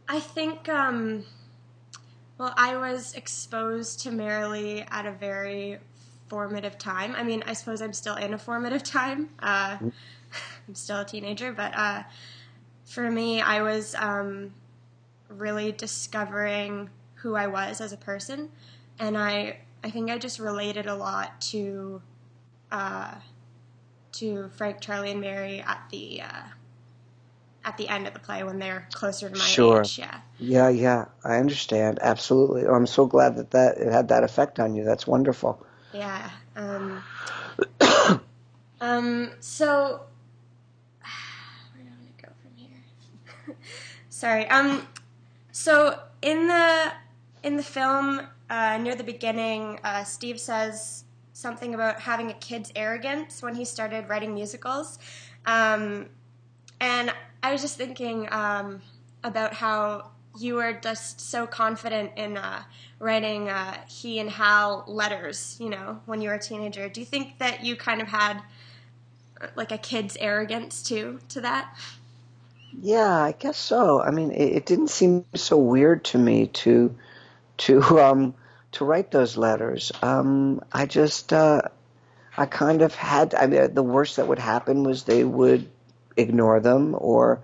I 0.09 0.20
think, 0.20 0.68
um, 0.70 1.25
well, 2.38 2.55
I 2.57 2.77
was 2.77 3.12
exposed 3.14 4.01
to 4.01 4.11
Merrily 4.11 4.87
at 4.90 5.05
a 5.05 5.12
very 5.12 5.79
formative 6.28 6.78
time. 6.78 7.14
I 7.16 7.22
mean, 7.22 7.42
I 7.46 7.52
suppose 7.52 7.80
I'm 7.80 7.92
still 7.92 8.16
in 8.16 8.34
a 8.34 8.38
formative 8.38 8.82
time. 8.82 9.30
Uh, 9.38 9.78
I'm 10.68 10.74
still 10.74 11.00
a 11.00 11.04
teenager, 11.04 11.52
but 11.52 11.76
uh, 11.76 12.02
for 12.84 13.10
me, 13.10 13.40
I 13.40 13.62
was 13.62 13.94
um, 13.96 14.52
really 15.28 15.72
discovering 15.72 16.90
who 17.14 17.34
I 17.34 17.46
was 17.46 17.80
as 17.80 17.92
a 17.92 17.96
person, 17.96 18.50
and 18.98 19.16
I 19.16 19.58
I 19.84 19.90
think 19.90 20.10
I 20.10 20.18
just 20.18 20.38
related 20.38 20.86
a 20.86 20.94
lot 20.94 21.40
to 21.52 22.02
uh, 22.72 23.14
to 24.12 24.48
Frank, 24.56 24.80
Charlie, 24.80 25.12
and 25.12 25.20
Mary 25.20 25.60
at 25.60 25.80
the 25.90 26.22
uh, 26.22 26.42
at 27.64 27.76
the 27.76 27.88
end 27.88 28.06
of 28.06 28.14
the 28.14 28.20
play 28.20 28.44
when 28.44 28.58
they're 28.58 28.88
closer 28.92 29.28
to 29.28 29.36
my 29.36 29.44
Sure. 29.44 29.80
age. 29.82 29.98
Yeah. 29.98 30.20
Yeah, 30.38 30.68
yeah, 30.68 31.06
I 31.24 31.38
understand. 31.38 31.98
Absolutely. 32.02 32.64
Oh, 32.66 32.74
I'm 32.74 32.86
so 32.86 33.06
glad 33.06 33.36
that 33.36 33.50
that 33.52 33.78
it 33.78 33.92
had 33.92 34.08
that 34.08 34.22
effect 34.22 34.60
on 34.60 34.74
you. 34.74 34.84
That's 34.84 35.06
wonderful. 35.06 35.65
Yeah. 35.96 36.30
Um, 36.54 37.02
um, 38.82 39.30
so, 39.40 40.02
where 41.72 41.85
do 41.85 41.88
I 41.88 41.96
want 41.96 42.18
to 42.18 42.26
go 42.26 42.32
from 42.42 42.50
here? 42.54 43.56
Sorry. 44.11 44.46
Um, 44.48 44.87
so 45.52 45.98
in 46.20 46.48
the 46.48 46.92
in 47.42 47.56
the 47.56 47.62
film, 47.62 48.26
uh, 48.50 48.76
near 48.76 48.94
the 48.94 49.04
beginning, 49.04 49.80
uh, 49.85 50.04
Steve 50.04 50.38
says 50.38 51.04
something 51.32 51.74
about 51.74 52.00
having 52.00 52.30
a 52.30 52.35
kid's 52.35 52.70
arrogance 52.76 53.42
when 53.42 53.54
he 53.54 53.64
started 53.64 54.06
writing 54.11 54.35
musicals, 54.35 54.98
um, 55.46 56.11
and 56.78 57.11
I 57.42 57.52
was 57.52 57.62
just 57.62 57.78
thinking 57.78 58.30
um, 58.30 58.82
about 59.24 59.54
how 59.54 60.11
you 60.38 60.55
were 60.57 60.72
just 60.72 61.20
so 61.20 61.46
confident 61.46 62.12
in 62.16 62.37
uh, 62.37 62.62
writing 62.99 63.49
uh, 63.49 63.77
he 63.88 64.18
and 64.18 64.31
Hal 64.31 64.85
letters, 64.87 65.57
you 65.61 65.70
know, 65.70 66.01
when 66.07 66.20
you 66.20 66.29
were 66.29 66.35
a 66.35 66.40
teenager. 66.40 66.88
Do 66.88 67.01
you 67.01 67.07
think 67.07 67.38
that 67.38 67.64
you 67.64 67.77
kind 67.77 68.01
of 68.01 68.09
had 68.09 68.42
uh, 69.40 69.49
like 69.57 69.72
a 69.72 69.79
kid's 69.79 70.16
arrogance 70.18 70.83
too 70.83 71.20
to 71.31 71.40
that? 71.42 71.75
Yeah, 72.81 73.22
I 73.22 73.33
guess 73.33 73.57
so. 73.57 74.03
I 74.03 74.11
mean, 74.11 74.31
it, 74.33 74.57
it 74.57 74.66
didn't 74.66 74.88
seem 74.88 75.25
so 75.35 75.57
weird 75.57 76.05
to 76.07 76.18
me 76.18 76.49
to 76.49 76.94
to 77.59 77.83
um 78.01 78.35
to 78.72 78.85
write 78.85 79.11
those 79.11 79.37
letters. 79.37 79.92
Um, 80.03 80.61
I 80.72 80.87
just 80.87 81.33
uh, 81.33 81.62
I 82.37 82.46
kind 82.46 82.83
of 82.83 82.94
had. 82.94 83.35
I 83.35 83.46
mean, 83.46 83.75
the 83.75 83.83
worst 83.83 84.16
that 84.16 84.29
would 84.29 84.38
happen 84.38 84.85
was 84.85 85.05
they 85.05 85.25
would 85.25 85.68
ignore 86.16 86.61
them 86.61 86.94
or 86.99 87.42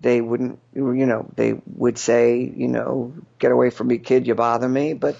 they 0.00 0.20
wouldn't. 0.20 0.58
You 0.74 1.06
know, 1.06 1.30
they 1.36 1.60
would 1.76 1.98
say, 1.98 2.40
you 2.40 2.68
know, 2.68 3.14
get 3.38 3.52
away 3.52 3.70
from 3.70 3.88
me, 3.88 3.98
kid. 3.98 4.26
You 4.26 4.34
bother 4.34 4.68
me. 4.68 4.94
But 4.94 5.16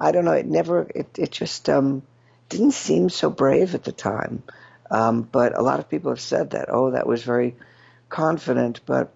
I 0.00 0.12
don't 0.12 0.24
know. 0.24 0.32
It 0.32 0.46
never. 0.46 0.86
It 0.94 1.18
it 1.18 1.30
just 1.30 1.68
um 1.68 2.02
didn't 2.48 2.72
seem 2.72 3.08
so 3.08 3.30
brave 3.30 3.74
at 3.74 3.84
the 3.84 3.92
time. 3.92 4.42
Um, 4.90 5.22
but 5.22 5.56
a 5.56 5.62
lot 5.62 5.80
of 5.80 5.88
people 5.88 6.10
have 6.10 6.20
said 6.20 6.50
that. 6.50 6.68
Oh, 6.68 6.90
that 6.90 7.06
was 7.06 7.22
very 7.22 7.56
confident. 8.08 8.80
But 8.84 9.12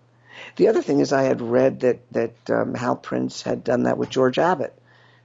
the 0.57 0.69
other 0.69 0.83
thing 0.83 1.01
is, 1.01 1.12
I 1.12 1.23
had 1.23 1.40
read 1.40 1.81
that 1.81 1.99
that 2.12 2.51
um, 2.51 2.75
Hal 2.75 2.97
Prince 2.97 3.42
had 3.42 3.62
done 3.62 3.85
that 3.85 3.99
with 3.99 4.11
George 4.11 4.38
Abbott. 4.38 4.75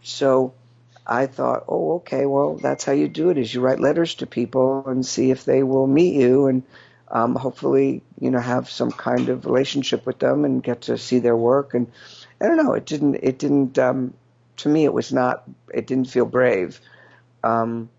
So 0.04 0.54
I 1.06 1.26
thought, 1.28 1.66
oh, 1.68 1.96
okay, 1.96 2.26
well, 2.26 2.56
that's 2.56 2.84
how 2.84 2.92
you 2.92 3.08
do 3.08 3.30
it: 3.30 3.38
is 3.38 3.54
you 3.54 3.62
write 3.62 3.80
letters 3.80 4.16
to 4.16 4.28
people 4.28 4.84
and 4.88 5.06
see 5.06 5.32
if 5.32 5.46
they 5.46 5.64
will 5.64 5.88
meet 5.88 6.16
you, 6.16 6.48
and 6.48 6.64
um, 7.12 7.36
hopefully, 7.36 8.02
you 8.20 8.32
know, 8.32 8.40
have 8.40 8.70
some 8.70 8.90
kind 8.90 9.30
of 9.30 9.46
relationship 9.46 10.06
with 10.06 10.20
them 10.20 10.46
and 10.46 10.64
get 10.64 10.82
to 10.82 10.98
see 10.98 11.20
their 11.20 11.36
work. 11.36 11.74
And 11.74 11.92
I 12.40 12.48
don't 12.48 12.58
know, 12.58 12.74
it 12.74 12.86
didn't, 12.86 13.16
it 13.22 13.38
didn't. 13.38 13.78
Um, 13.78 14.14
to 14.58 14.70
me, 14.70 14.86
it 14.86 14.94
was 14.94 15.12
not. 15.12 15.44
It 15.74 15.88
didn't 15.88 16.06
feel 16.06 16.26
brave. 16.26 16.80
Um, 17.44 17.90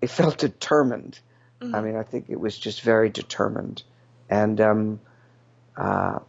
it 0.00 0.10
felt 0.18 0.38
determined. 0.38 1.18
Mm-hmm. 1.60 1.74
I 1.74 1.80
mean, 1.80 1.96
I 1.96 2.04
think 2.04 2.26
it 2.28 2.38
was 2.38 2.56
just 2.56 2.82
very 2.82 3.08
determined, 3.08 3.82
and 4.30 4.60
um, 4.60 5.00
uh, 5.76 6.20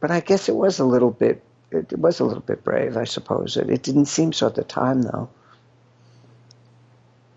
but 0.00 0.10
I 0.10 0.20
guess 0.20 0.48
it 0.48 0.56
was 0.56 0.78
a 0.78 0.84
little 0.84 1.10
bit. 1.10 1.42
It, 1.70 1.92
it 1.92 1.98
was 1.98 2.20
a 2.20 2.24
little 2.24 2.42
bit 2.42 2.64
brave, 2.64 2.96
I 2.96 3.04
suppose. 3.04 3.56
It, 3.58 3.68
it 3.68 3.82
didn't 3.82 4.06
seem 4.06 4.32
so 4.32 4.46
at 4.46 4.54
the 4.54 4.64
time, 4.64 5.02
though. 5.02 5.28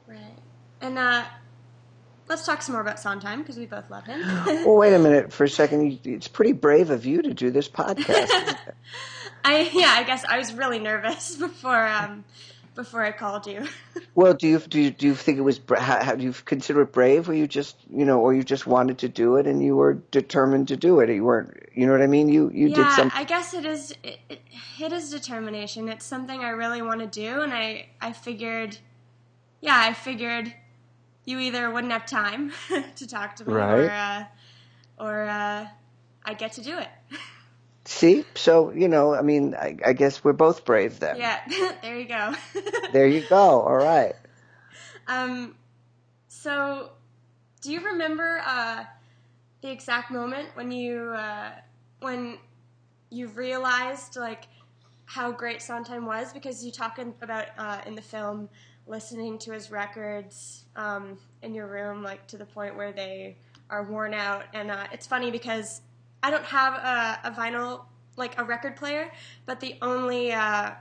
Right. 0.07 0.37
And 0.81 0.97
uh, 0.97 1.25
let's 2.33 2.47
talk 2.47 2.63
some 2.63 2.73
more 2.73 2.81
about 2.81 2.99
Sondheim 2.99 3.41
because 3.41 3.57
we 3.57 3.67
both 3.67 3.91
love 3.91 4.05
him. 4.05 4.19
Well, 4.65 4.75
wait 4.75 4.93
a 4.93 4.97
minute 4.97 5.31
for 5.31 5.43
a 5.43 5.49
second. 5.49 5.99
It's 6.03 6.27
pretty 6.27 6.53
brave 6.53 6.89
of 6.89 7.05
you 7.05 7.21
to 7.21 7.33
do 7.33 7.51
this 7.51 7.69
podcast. 7.69 8.57
I 9.45 9.69
yeah, 9.71 9.93
I 9.95 10.03
guess 10.03 10.25
I 10.27 10.39
was 10.39 10.51
really 10.53 10.79
nervous 10.79 11.35
before 11.47 11.85
um 11.85 12.23
before 12.73 13.03
I 13.03 13.11
called 13.11 13.45
you. 13.45 13.67
well, 14.15 14.33
do 14.33 14.47
you 14.47 14.57
do 14.57 14.81
you, 14.81 14.89
do 14.89 15.05
you 15.05 15.13
think 15.13 15.37
it 15.37 15.41
was 15.41 15.59
how, 15.77 16.03
how 16.03 16.15
do 16.15 16.23
you 16.23 16.33
consider 16.45 16.81
it 16.81 16.91
brave, 16.91 17.29
or 17.29 17.35
you 17.35 17.47
just 17.47 17.75
you 17.91 18.03
know, 18.03 18.19
or 18.19 18.33
you 18.33 18.41
just 18.41 18.65
wanted 18.65 18.97
to 18.99 19.09
do 19.09 19.35
it 19.35 19.45
and 19.45 19.63
you 19.63 19.75
were 19.75 19.93
determined 20.09 20.69
to 20.69 20.75
do 20.75 21.01
it? 21.01 21.09
You 21.09 21.23
weren't, 21.23 21.55
you 21.75 21.85
know 21.85 21.91
what 21.91 22.01
I 22.01 22.07
mean? 22.07 22.29
You 22.29 22.49
you 22.51 22.69
yeah, 22.69 22.75
did 22.77 22.91
something. 22.93 23.19
I 23.19 23.25
guess 23.25 23.53
it 23.53 23.65
is 23.65 23.91
it, 24.03 24.19
it, 24.27 24.41
it 24.79 24.91
is 24.91 25.11
determination. 25.11 25.87
It's 25.87 26.05
something 26.05 26.39
I 26.41 26.49
really 26.49 26.81
want 26.81 27.01
to 27.01 27.07
do 27.07 27.41
and 27.41 27.53
I 27.53 27.89
I 28.01 28.11
figured 28.11 28.79
yeah, 29.61 29.77
I 29.77 29.93
figured 29.93 30.53
you 31.25 31.39
either 31.39 31.69
wouldn't 31.71 31.93
have 31.93 32.05
time 32.05 32.51
to 32.95 33.07
talk 33.07 33.35
to 33.37 33.45
me 33.45 33.53
or 33.53 33.57
Right. 33.57 33.85
uh, 33.89 34.23
or 34.99 35.23
uh, 35.23 35.67
I 36.25 36.33
get 36.33 36.53
to 36.53 36.61
do 36.61 36.77
it. 36.77 36.89
See, 37.85 38.23
so 38.35 38.71
you 38.71 38.87
know, 38.87 39.13
I 39.13 39.21
mean, 39.21 39.55
I, 39.55 39.77
I 39.85 39.93
guess 39.93 40.23
we're 40.23 40.31
both 40.33 40.63
brave 40.63 40.99
then. 40.99 41.17
yeah, 41.17 41.39
there 41.81 41.97
you 41.99 42.07
go. 42.07 42.33
There 42.93 43.07
you 43.07 43.21
go. 43.21 43.61
All 43.61 43.75
right. 43.75 44.15
Um, 45.07 45.55
so, 46.29 46.91
do 47.61 47.71
you 47.73 47.81
remember 47.85 48.41
uh, 48.45 48.85
the 49.61 49.69
exact 49.69 50.11
moment 50.11 50.49
when 50.53 50.71
you 50.71 51.13
uh, 51.13 51.51
when 51.99 52.37
you 53.09 53.27
realized 53.27 54.15
like 54.15 54.45
how 55.05 55.31
great 55.33 55.61
Sondheim 55.61 56.05
was? 56.05 56.31
Because 56.31 56.65
you 56.65 56.71
talk 56.71 56.99
in, 56.99 57.13
about 57.21 57.47
uh, 57.57 57.81
in 57.85 57.95
the 57.95 58.01
film 58.01 58.47
listening 58.87 59.37
to 59.39 59.51
his 59.51 59.71
records 59.71 60.65
um, 60.75 61.17
in 61.41 61.53
your 61.53 61.67
room, 61.67 62.03
like 62.03 62.25
to 62.27 62.37
the 62.37 62.45
point 62.45 62.75
where 62.75 62.91
they 62.91 63.35
are 63.69 63.83
worn 63.83 64.13
out. 64.13 64.43
And 64.53 64.71
uh, 64.71 64.87
it's 64.91 65.07
funny 65.07 65.31
because 65.31 65.81
I 66.21 66.29
don't 66.29 66.45
have 66.45 66.73
a, 66.73 67.27
a 67.27 67.31
vinyl 67.31 67.81
like 68.15 68.39
a 68.39 68.43
record 68.43 68.75
player, 68.75 69.11
but 69.45 69.59
the 69.59 69.75
only 69.81 70.31
uh, 70.31 70.71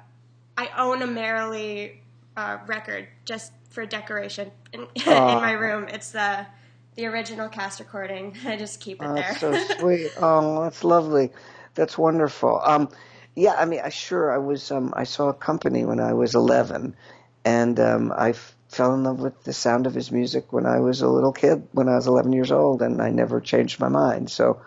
I 0.56 0.68
own 0.76 1.02
a 1.02 1.06
Merrily 1.06 2.00
uh, 2.36 2.58
record 2.66 3.08
just 3.24 3.52
for 3.70 3.86
decoration 3.86 4.50
in, 4.72 4.80
in 4.96 5.04
my 5.06 5.52
room. 5.52 5.88
It's 5.88 6.12
the 6.12 6.46
the 6.94 7.06
original 7.06 7.48
cast 7.48 7.80
recording. 7.80 8.36
I 8.46 8.56
just 8.56 8.80
keep 8.80 9.02
it 9.02 9.14
there. 9.14 9.36
that's 9.38 9.40
so 9.40 9.56
sweet. 9.78 10.10
Oh, 10.18 10.62
that's 10.62 10.84
lovely. 10.84 11.30
That's 11.74 11.96
wonderful. 11.96 12.60
Um, 12.64 12.88
yeah, 13.34 13.54
I 13.54 13.64
mean, 13.64 13.80
I 13.82 13.88
sure 13.88 14.30
I 14.30 14.38
was. 14.38 14.70
Um, 14.70 14.92
I 14.94 15.04
saw 15.04 15.28
a 15.28 15.34
company 15.34 15.84
when 15.86 16.00
I 16.00 16.12
was 16.12 16.34
11, 16.34 16.94
and 17.44 17.78
um, 17.80 18.12
I 18.16 18.34
fell 18.68 18.94
in 18.94 19.04
love 19.04 19.20
with 19.20 19.44
the 19.44 19.52
sound 19.52 19.86
of 19.86 19.94
his 19.94 20.10
music 20.10 20.52
when 20.52 20.66
I 20.66 20.80
was 20.80 21.02
a 21.02 21.08
little 21.08 21.32
kid, 21.32 21.66
when 21.72 21.88
I 21.88 21.96
was 21.96 22.06
11 22.06 22.32
years 22.32 22.52
old, 22.52 22.82
and 22.82 23.00
I 23.02 23.10
never 23.10 23.40
changed 23.40 23.80
my 23.80 23.88
mind. 23.88 24.30
So. 24.30 24.60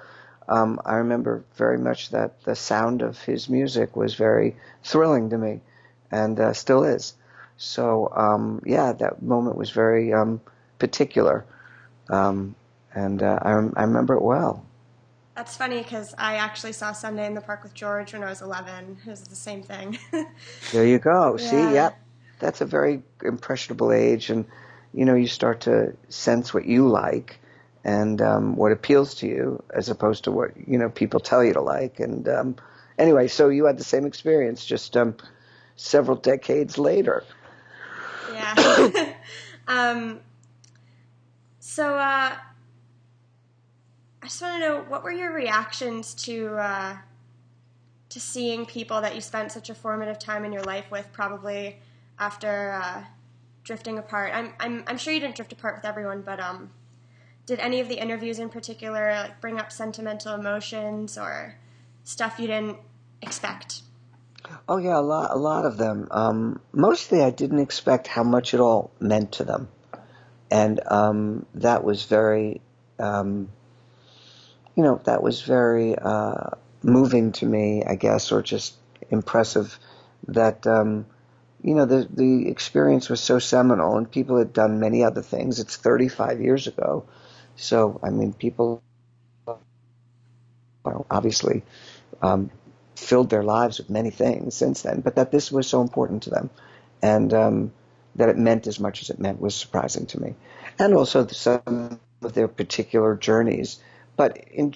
Um, 0.47 0.79
I 0.85 0.97
remember 0.97 1.43
very 1.55 1.79
much 1.79 2.11
that 2.11 2.43
the 2.43 2.55
sound 2.55 3.01
of 3.01 3.19
his 3.19 3.49
music 3.49 3.95
was 3.95 4.13
very 4.13 4.55
thrilling 4.83 5.31
to 5.31 5.37
me, 5.39 5.61
and 6.11 6.39
uh, 6.39 6.53
still 6.53 6.83
is. 6.83 7.15
So 7.57 8.11
um, 8.15 8.61
yeah, 8.65 8.93
that 8.93 9.21
moment 9.21 9.55
was 9.55 9.71
very 9.71 10.13
um, 10.13 10.41
particular, 10.77 11.45
um, 12.09 12.55
and 12.93 13.23
uh, 13.23 13.39
I, 13.41 13.51
rem- 13.53 13.73
I 13.75 13.83
remember 13.83 14.15
it 14.15 14.21
well. 14.21 14.65
That's 15.35 15.57
funny 15.57 15.81
because 15.81 16.13
I 16.17 16.35
actually 16.35 16.73
saw 16.73 16.93
Sunday 16.93 17.25
in 17.25 17.33
the 17.33 17.41
Park 17.41 17.63
with 17.63 17.73
George 17.73 18.13
when 18.13 18.23
I 18.23 18.29
was 18.29 18.41
11. 18.41 18.99
It 19.05 19.09
was 19.09 19.21
the 19.23 19.35
same 19.35 19.63
thing. 19.63 19.97
There 20.71 20.85
you 20.85 20.99
go. 20.99 21.37
See, 21.37 21.57
Yeah. 21.57 21.71
yep, 21.71 21.99
that's 22.39 22.61
a 22.61 22.65
very 22.65 23.01
impressionable 23.23 23.91
age, 23.91 24.29
and 24.29 24.45
you 24.93 25.05
know 25.05 25.15
you 25.15 25.27
start 25.27 25.61
to 25.61 25.95
sense 26.09 26.53
what 26.53 26.65
you 26.65 26.87
like 26.87 27.39
and 27.83 28.21
um, 28.21 28.55
what 28.55 28.71
appeals 28.71 29.15
to 29.15 29.27
you, 29.27 29.63
as 29.73 29.89
opposed 29.89 30.23
to 30.25 30.31
what 30.31 30.51
you 30.67 30.77
know 30.77 30.89
people 30.89 31.19
tell 31.19 31.43
you 31.43 31.53
to 31.53 31.61
like. 31.61 31.99
And 31.99 32.27
um, 32.27 32.55
anyway, 32.97 33.27
so 33.27 33.49
you 33.49 33.65
had 33.65 33.77
the 33.77 33.83
same 33.83 34.05
experience, 34.05 34.65
just 34.65 34.97
um, 34.97 35.15
several 35.75 36.17
decades 36.17 36.77
later. 36.77 37.23
yeah. 38.33 39.13
um, 39.67 40.19
so, 41.59 41.95
uh, 41.95 42.35
I 44.21 44.27
just 44.27 44.41
want 44.41 44.55
to 44.55 44.59
know 44.67 44.85
what 44.87 45.03
were 45.03 45.11
your 45.11 45.31
reactions 45.33 46.13
to 46.25 46.55
uh, 46.57 46.97
to 48.09 48.19
seeing 48.19 48.65
people 48.65 49.01
that 49.01 49.13
you 49.13 49.21
spent 49.21 49.51
such 49.51 49.69
a 49.69 49.75
formative 49.75 50.17
time 50.17 50.45
in 50.45 50.53
your 50.53 50.63
life 50.63 50.89
with, 50.89 51.07
probably 51.11 51.77
after 52.19 52.71
uh, 52.71 53.03
drifting 53.63 53.97
apart. 53.97 54.31
I'm, 54.33 54.53
I'm 54.59 54.83
I'm 54.87 54.97
sure 54.97 55.13
you 55.13 55.19
didn't 55.19 55.35
drift 55.35 55.51
apart 55.51 55.75
with 55.75 55.85
everyone, 55.85 56.21
but 56.21 56.39
um, 56.39 56.71
did 57.45 57.59
any 57.59 57.79
of 57.79 57.89
the 57.89 57.99
interviews 57.99 58.39
in 58.39 58.49
particular 58.49 59.11
like 59.11 59.41
bring 59.41 59.59
up 59.59 59.71
sentimental 59.71 60.33
emotions 60.33 61.17
or 61.17 61.55
stuff 62.03 62.39
you 62.39 62.47
didn't 62.47 62.77
expect? 63.21 63.81
Oh 64.69 64.77
yeah, 64.77 64.97
a 64.97 65.01
lot, 65.01 65.31
a 65.31 65.37
lot 65.37 65.65
of 65.65 65.77
them. 65.77 66.07
Um, 66.11 66.61
mostly, 66.71 67.21
I 67.21 67.31
didn't 67.31 67.59
expect 67.59 68.07
how 68.07 68.23
much 68.23 68.53
it 68.53 68.59
all 68.59 68.91
meant 68.99 69.33
to 69.33 69.43
them, 69.43 69.67
and 70.51 70.79
um, 70.87 71.45
that 71.55 71.83
was 71.83 72.05
very, 72.05 72.61
um, 72.99 73.49
you 74.75 74.83
know, 74.83 75.01
that 75.05 75.23
was 75.23 75.41
very 75.41 75.95
uh, 75.97 76.51
moving 76.83 77.31
to 77.33 77.45
me, 77.45 77.83
I 77.83 77.95
guess, 77.95 78.31
or 78.31 78.41
just 78.41 78.75
impressive. 79.09 79.79
That 80.27 80.65
um, 80.65 81.05
you 81.65 81.73
know, 81.73 81.85
the 81.85 82.07
the 82.13 82.47
experience 82.47 83.09
was 83.09 83.19
so 83.19 83.39
seminal, 83.39 83.97
and 83.97 84.09
people 84.09 84.37
had 84.37 84.53
done 84.53 84.79
many 84.79 85.03
other 85.03 85.23
things. 85.23 85.59
It's 85.59 85.75
35 85.75 86.39
years 86.39 86.67
ago, 86.67 87.05
so 87.55 87.99
I 88.03 88.11
mean, 88.11 88.33
people, 88.33 88.83
well, 90.83 91.07
obviously, 91.09 91.63
um, 92.21 92.51
filled 92.95 93.31
their 93.31 93.41
lives 93.41 93.79
with 93.79 93.89
many 93.89 94.11
things 94.11 94.53
since 94.53 94.83
then. 94.83 95.01
But 95.01 95.15
that 95.15 95.31
this 95.31 95.51
was 95.51 95.65
so 95.65 95.81
important 95.81 96.21
to 96.23 96.29
them, 96.29 96.51
and 97.01 97.33
um, 97.33 97.73
that 98.15 98.29
it 98.29 98.37
meant 98.37 98.67
as 98.67 98.79
much 98.79 99.01
as 99.01 99.09
it 99.09 99.17
meant 99.17 99.41
was 99.41 99.55
surprising 99.55 100.05
to 100.05 100.21
me, 100.21 100.35
and 100.77 100.93
also 100.93 101.25
some 101.25 101.99
of 102.21 102.33
their 102.33 102.47
particular 102.47 103.15
journeys. 103.15 103.79
But 104.15 104.37
in 104.37 104.71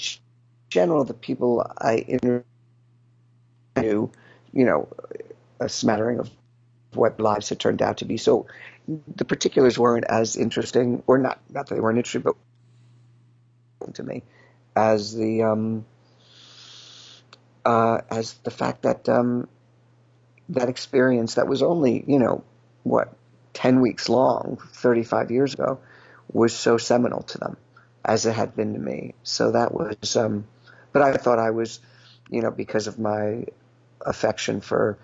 general, 0.69 1.03
the 1.03 1.13
people 1.13 1.71
I 1.77 1.97
interviewed, 1.97 2.45
you 3.75 4.09
know, 4.65 4.87
a 5.59 5.69
smattering 5.69 6.17
of 6.17 6.31
what 6.93 7.19
lives 7.19 7.49
had 7.49 7.59
turned 7.59 7.81
out 7.81 7.97
to 7.97 8.05
be. 8.05 8.17
So 8.17 8.47
the 9.15 9.25
particulars 9.25 9.77
weren't 9.77 10.05
as 10.05 10.35
interesting, 10.35 11.03
or 11.07 11.17
not 11.17 11.39
not 11.49 11.67
that 11.67 11.75
they 11.75 11.81
weren't 11.81 11.97
interesting, 11.97 12.21
but 12.21 12.35
to 13.93 14.03
me 14.03 14.23
as 14.75 15.13
the 15.15 15.43
um, 15.43 15.85
uh, 17.65 17.99
as 18.09 18.33
the 18.43 18.51
fact 18.51 18.83
that 18.83 19.07
um, 19.09 19.47
that 20.49 20.69
experience 20.69 21.35
that 21.35 21.47
was 21.47 21.61
only 21.61 22.03
you 22.07 22.19
know 22.19 22.43
what 22.83 23.13
ten 23.53 23.81
weeks 23.81 24.09
long, 24.09 24.57
thirty 24.73 25.03
five 25.03 25.31
years 25.31 25.53
ago, 25.53 25.79
was 26.31 26.55
so 26.55 26.77
seminal 26.77 27.23
to 27.23 27.37
them 27.37 27.57
as 28.05 28.25
it 28.25 28.33
had 28.33 28.55
been 28.55 28.73
to 28.73 28.79
me. 28.79 29.13
So 29.23 29.51
that 29.51 29.73
was, 29.73 30.15
um, 30.15 30.45
but 30.93 31.01
I 31.01 31.13
thought 31.17 31.37
I 31.37 31.51
was, 31.51 31.79
you 32.29 32.41
know, 32.41 32.51
because 32.51 32.87
of 32.87 32.97
my 32.97 33.45
affection 34.05 34.61
for 34.61 34.97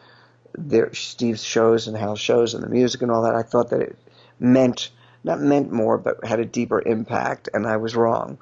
their 0.58 0.94
Steve's 0.94 1.44
shows 1.44 1.88
and 1.88 1.96
Hal's 1.96 2.20
shows 2.20 2.54
and 2.54 2.64
the 2.64 2.70
music 2.70 3.02
and 3.02 3.12
all 3.12 3.24
that, 3.24 3.36
I 3.36 3.44
thought 3.44 3.70
that 3.70 3.82
it 3.82 3.98
meant 4.40 4.90
not 5.24 5.42
meant 5.42 5.72
more, 5.72 5.98
but 5.98 6.24
had 6.24 6.40
a 6.40 6.46
deeper 6.46 6.82
impact, 6.86 7.50
and 7.54 7.66
I 7.66 7.78
was 7.78 7.96
wrong 7.96 8.38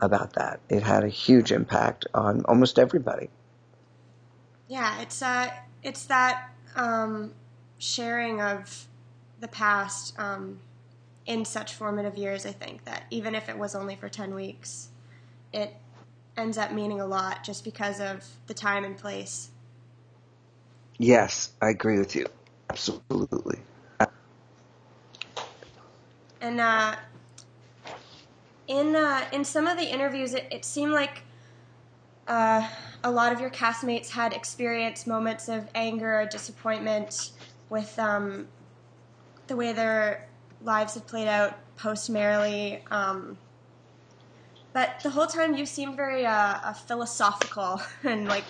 about 0.00 0.32
that. 0.32 0.60
It 0.70 0.82
had 0.82 1.04
a 1.04 1.08
huge 1.08 1.52
impact 1.52 2.06
on 2.14 2.42
almost 2.46 2.78
everybody. 2.78 3.28
Yeah, 4.66 5.02
it's 5.02 5.20
uh, 5.20 5.50
it's 5.82 6.06
that 6.06 6.50
um, 6.74 7.34
sharing 7.78 8.40
of 8.40 8.86
the 9.40 9.48
past 9.48 10.18
um, 10.18 10.60
in 11.26 11.44
such 11.44 11.74
formative 11.74 12.16
years. 12.16 12.46
I 12.46 12.52
think 12.52 12.84
that 12.84 13.04
even 13.10 13.34
if 13.34 13.48
it 13.50 13.58
was 13.58 13.74
only 13.74 13.96
for 13.96 14.08
ten 14.08 14.34
weeks, 14.34 14.88
it 15.52 15.76
ends 16.36 16.56
up 16.56 16.72
meaning 16.72 17.00
a 17.00 17.06
lot 17.06 17.44
just 17.44 17.62
because 17.62 18.00
of 18.00 18.26
the 18.46 18.54
time 18.54 18.84
and 18.84 18.96
place 18.96 19.50
Yes, 21.02 21.52
I 21.60 21.70
agree 21.70 21.98
with 21.98 22.14
you. 22.16 22.26
Absolutely. 22.70 23.58
And 26.40 26.60
uh, 26.60 26.96
in 28.68 28.96
uh, 28.96 29.24
in 29.32 29.44
some 29.44 29.66
of 29.66 29.78
the 29.78 29.84
interviews, 29.92 30.34
it, 30.34 30.46
it 30.52 30.64
seemed 30.64 30.92
like 30.92 31.24
uh, 32.28 32.68
a 33.04 33.10
lot 33.10 33.32
of 33.32 33.40
your 33.40 33.50
castmates 33.50 34.10
had 34.10 34.32
experienced 34.32 35.06
moments 35.06 35.48
of 35.48 35.68
anger 35.74 36.20
or 36.22 36.26
disappointment 36.26 37.32
with 37.68 37.98
um, 37.98 38.48
the 39.48 39.56
way 39.56 39.72
their 39.72 40.28
lives 40.60 40.94
had 40.94 41.06
played 41.08 41.28
out 41.28 41.58
post 41.76 42.10
Merrily. 42.10 42.84
Um, 42.92 43.38
but 44.72 45.00
the 45.02 45.10
whole 45.10 45.26
time 45.26 45.56
you 45.56 45.66
seemed 45.66 45.96
very 45.96 46.24
uh, 46.26 46.72
philosophical 46.74 47.82
and 48.04 48.28
like 48.28 48.44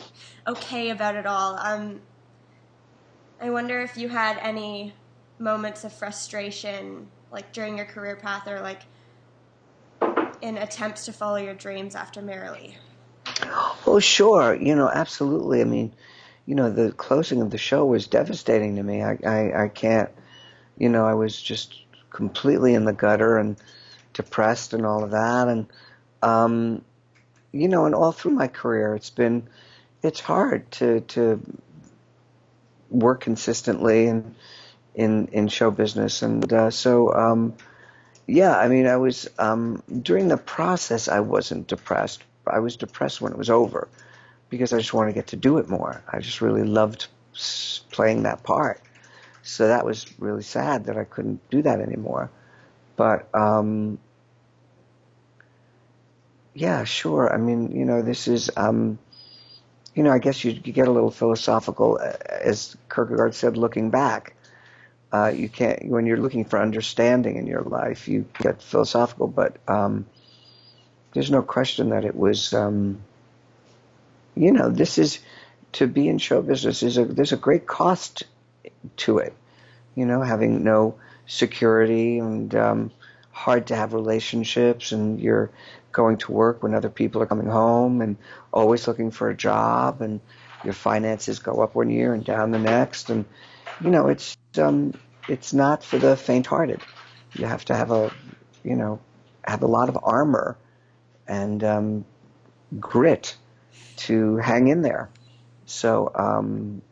okay 0.46 0.90
about 0.90 1.16
it 1.16 1.26
all. 1.26 1.56
Um, 1.56 2.02
I 3.42 3.50
wonder 3.50 3.80
if 3.80 3.96
you 3.96 4.08
had 4.08 4.38
any 4.38 4.94
moments 5.40 5.82
of 5.82 5.92
frustration, 5.92 7.08
like 7.32 7.52
during 7.52 7.76
your 7.76 7.86
career 7.86 8.14
path, 8.14 8.46
or 8.46 8.60
like 8.60 8.82
in 10.40 10.58
attempts 10.58 11.06
to 11.06 11.12
follow 11.12 11.38
your 11.38 11.54
dreams 11.54 11.96
after 11.96 12.22
Merrily. 12.22 12.78
Oh, 13.84 13.98
sure. 13.98 14.54
You 14.54 14.76
know, 14.76 14.88
absolutely. 14.88 15.60
I 15.60 15.64
mean, 15.64 15.92
you 16.46 16.54
know, 16.54 16.70
the 16.70 16.92
closing 16.92 17.42
of 17.42 17.50
the 17.50 17.58
show 17.58 17.84
was 17.84 18.06
devastating 18.06 18.76
to 18.76 18.82
me. 18.84 19.02
I, 19.02 19.18
I, 19.26 19.64
I 19.64 19.68
can't, 19.68 20.10
you 20.78 20.88
know, 20.88 21.04
I 21.04 21.14
was 21.14 21.40
just 21.40 21.74
completely 22.10 22.74
in 22.74 22.84
the 22.84 22.92
gutter 22.92 23.38
and 23.38 23.56
depressed 24.12 24.72
and 24.72 24.86
all 24.86 25.02
of 25.02 25.10
that. 25.10 25.48
And, 25.48 25.66
um, 26.22 26.84
you 27.50 27.66
know, 27.66 27.86
and 27.86 27.94
all 27.94 28.12
through 28.12 28.32
my 28.34 28.46
career, 28.46 28.94
it's 28.94 29.10
been, 29.10 29.48
it's 30.00 30.20
hard 30.20 30.70
to, 30.72 31.00
to 31.00 31.40
work 32.92 33.20
consistently 33.22 34.06
in 34.06 34.34
in 34.94 35.28
in 35.28 35.48
show 35.48 35.70
business, 35.70 36.22
and 36.22 36.52
uh, 36.52 36.70
so 36.70 37.12
um, 37.14 37.54
yeah, 38.26 38.56
I 38.56 38.68
mean, 38.68 38.86
I 38.86 38.96
was 38.96 39.28
um, 39.38 39.82
during 40.02 40.28
the 40.28 40.36
process. 40.36 41.08
I 41.08 41.20
wasn't 41.20 41.66
depressed. 41.66 42.22
I 42.46 42.60
was 42.60 42.76
depressed 42.76 43.20
when 43.20 43.32
it 43.32 43.38
was 43.38 43.50
over 43.50 43.88
because 44.48 44.72
I 44.72 44.78
just 44.78 44.92
wanted 44.92 45.10
to 45.10 45.14
get 45.14 45.28
to 45.28 45.36
do 45.36 45.58
it 45.58 45.68
more. 45.68 46.02
I 46.08 46.20
just 46.20 46.40
really 46.40 46.64
loved 46.64 47.08
playing 47.90 48.24
that 48.24 48.42
part. 48.42 48.80
So 49.42 49.68
that 49.68 49.84
was 49.84 50.06
really 50.18 50.42
sad 50.42 50.86
that 50.86 50.96
I 50.96 51.04
couldn't 51.04 51.48
do 51.50 51.62
that 51.62 51.80
anymore. 51.80 52.30
But 52.96 53.28
um, 53.34 53.98
yeah, 56.54 56.84
sure. 56.84 57.32
I 57.32 57.38
mean, 57.38 57.72
you 57.72 57.84
know, 57.84 58.02
this 58.02 58.28
is 58.28 58.50
um, 58.56 58.98
you 59.94 60.02
know, 60.02 60.10
I 60.10 60.18
guess 60.18 60.44
you, 60.44 60.58
you 60.64 60.72
get 60.72 60.88
a 60.88 60.90
little 60.90 61.10
philosophical, 61.10 61.98
uh, 62.00 62.12
as 62.28 62.76
Kierkegaard 62.92 63.34
said, 63.34 63.56
looking 63.56 63.90
back. 63.90 64.34
Uh, 65.12 65.28
you 65.28 65.48
can't 65.48 65.84
when 65.88 66.06
you're 66.06 66.16
looking 66.16 66.46
for 66.46 66.58
understanding 66.58 67.36
in 67.36 67.46
your 67.46 67.60
life, 67.60 68.08
you 68.08 68.24
get 68.38 68.62
philosophical. 68.62 69.26
But 69.26 69.56
um, 69.68 70.06
there's 71.12 71.30
no 71.30 71.42
question 71.42 71.90
that 71.90 72.06
it 72.06 72.16
was, 72.16 72.54
um, 72.54 73.02
you 74.34 74.52
know, 74.52 74.70
this 74.70 74.96
is 74.96 75.18
to 75.72 75.86
be 75.86 76.08
in 76.08 76.16
show 76.18 76.40
business 76.40 76.82
is 76.82 76.96
a 76.96 77.04
there's 77.04 77.32
a 77.32 77.36
great 77.36 77.66
cost 77.66 78.22
to 78.98 79.18
it. 79.18 79.34
You 79.94 80.06
know, 80.06 80.22
having 80.22 80.64
no 80.64 80.94
security 81.26 82.18
and 82.18 82.54
um, 82.54 82.90
hard 83.30 83.66
to 83.66 83.76
have 83.76 83.92
relationships, 83.92 84.92
and 84.92 85.20
you're 85.20 85.50
going 85.92 86.18
to 86.18 86.32
work 86.32 86.62
when 86.62 86.74
other 86.74 86.90
people 86.90 87.22
are 87.22 87.26
coming 87.26 87.46
home 87.48 88.00
and 88.00 88.16
always 88.52 88.86
looking 88.88 89.10
for 89.10 89.30
a 89.30 89.36
job 89.36 90.00
and 90.02 90.20
your 90.64 90.74
finances 90.74 91.38
go 91.40 91.62
up 91.62 91.74
one 91.74 91.90
year 91.90 92.14
and 92.14 92.24
down 92.24 92.50
the 92.50 92.58
next. 92.58 93.10
And 93.10 93.24
you 93.82 93.90
know 93.90 94.08
it's 94.08 94.36
um 94.58 94.94
it's 95.28 95.52
not 95.52 95.84
for 95.84 95.98
the 95.98 96.16
faint 96.16 96.46
hearted 96.46 96.80
you 97.34 97.46
have 97.46 97.64
to 97.66 97.74
have 97.74 97.90
a 97.90 98.12
you 98.64 98.76
know 98.76 99.00
have 99.44 99.62
a 99.62 99.66
lot 99.66 99.88
of 99.88 99.98
armor 100.02 100.56
and 101.26 101.64
um, 101.64 102.04
grit 102.78 103.36
to 103.96 104.36
hang 104.36 104.68
in 104.68 104.82
there. 104.82 105.10
So 105.66 106.10
um 106.14 106.82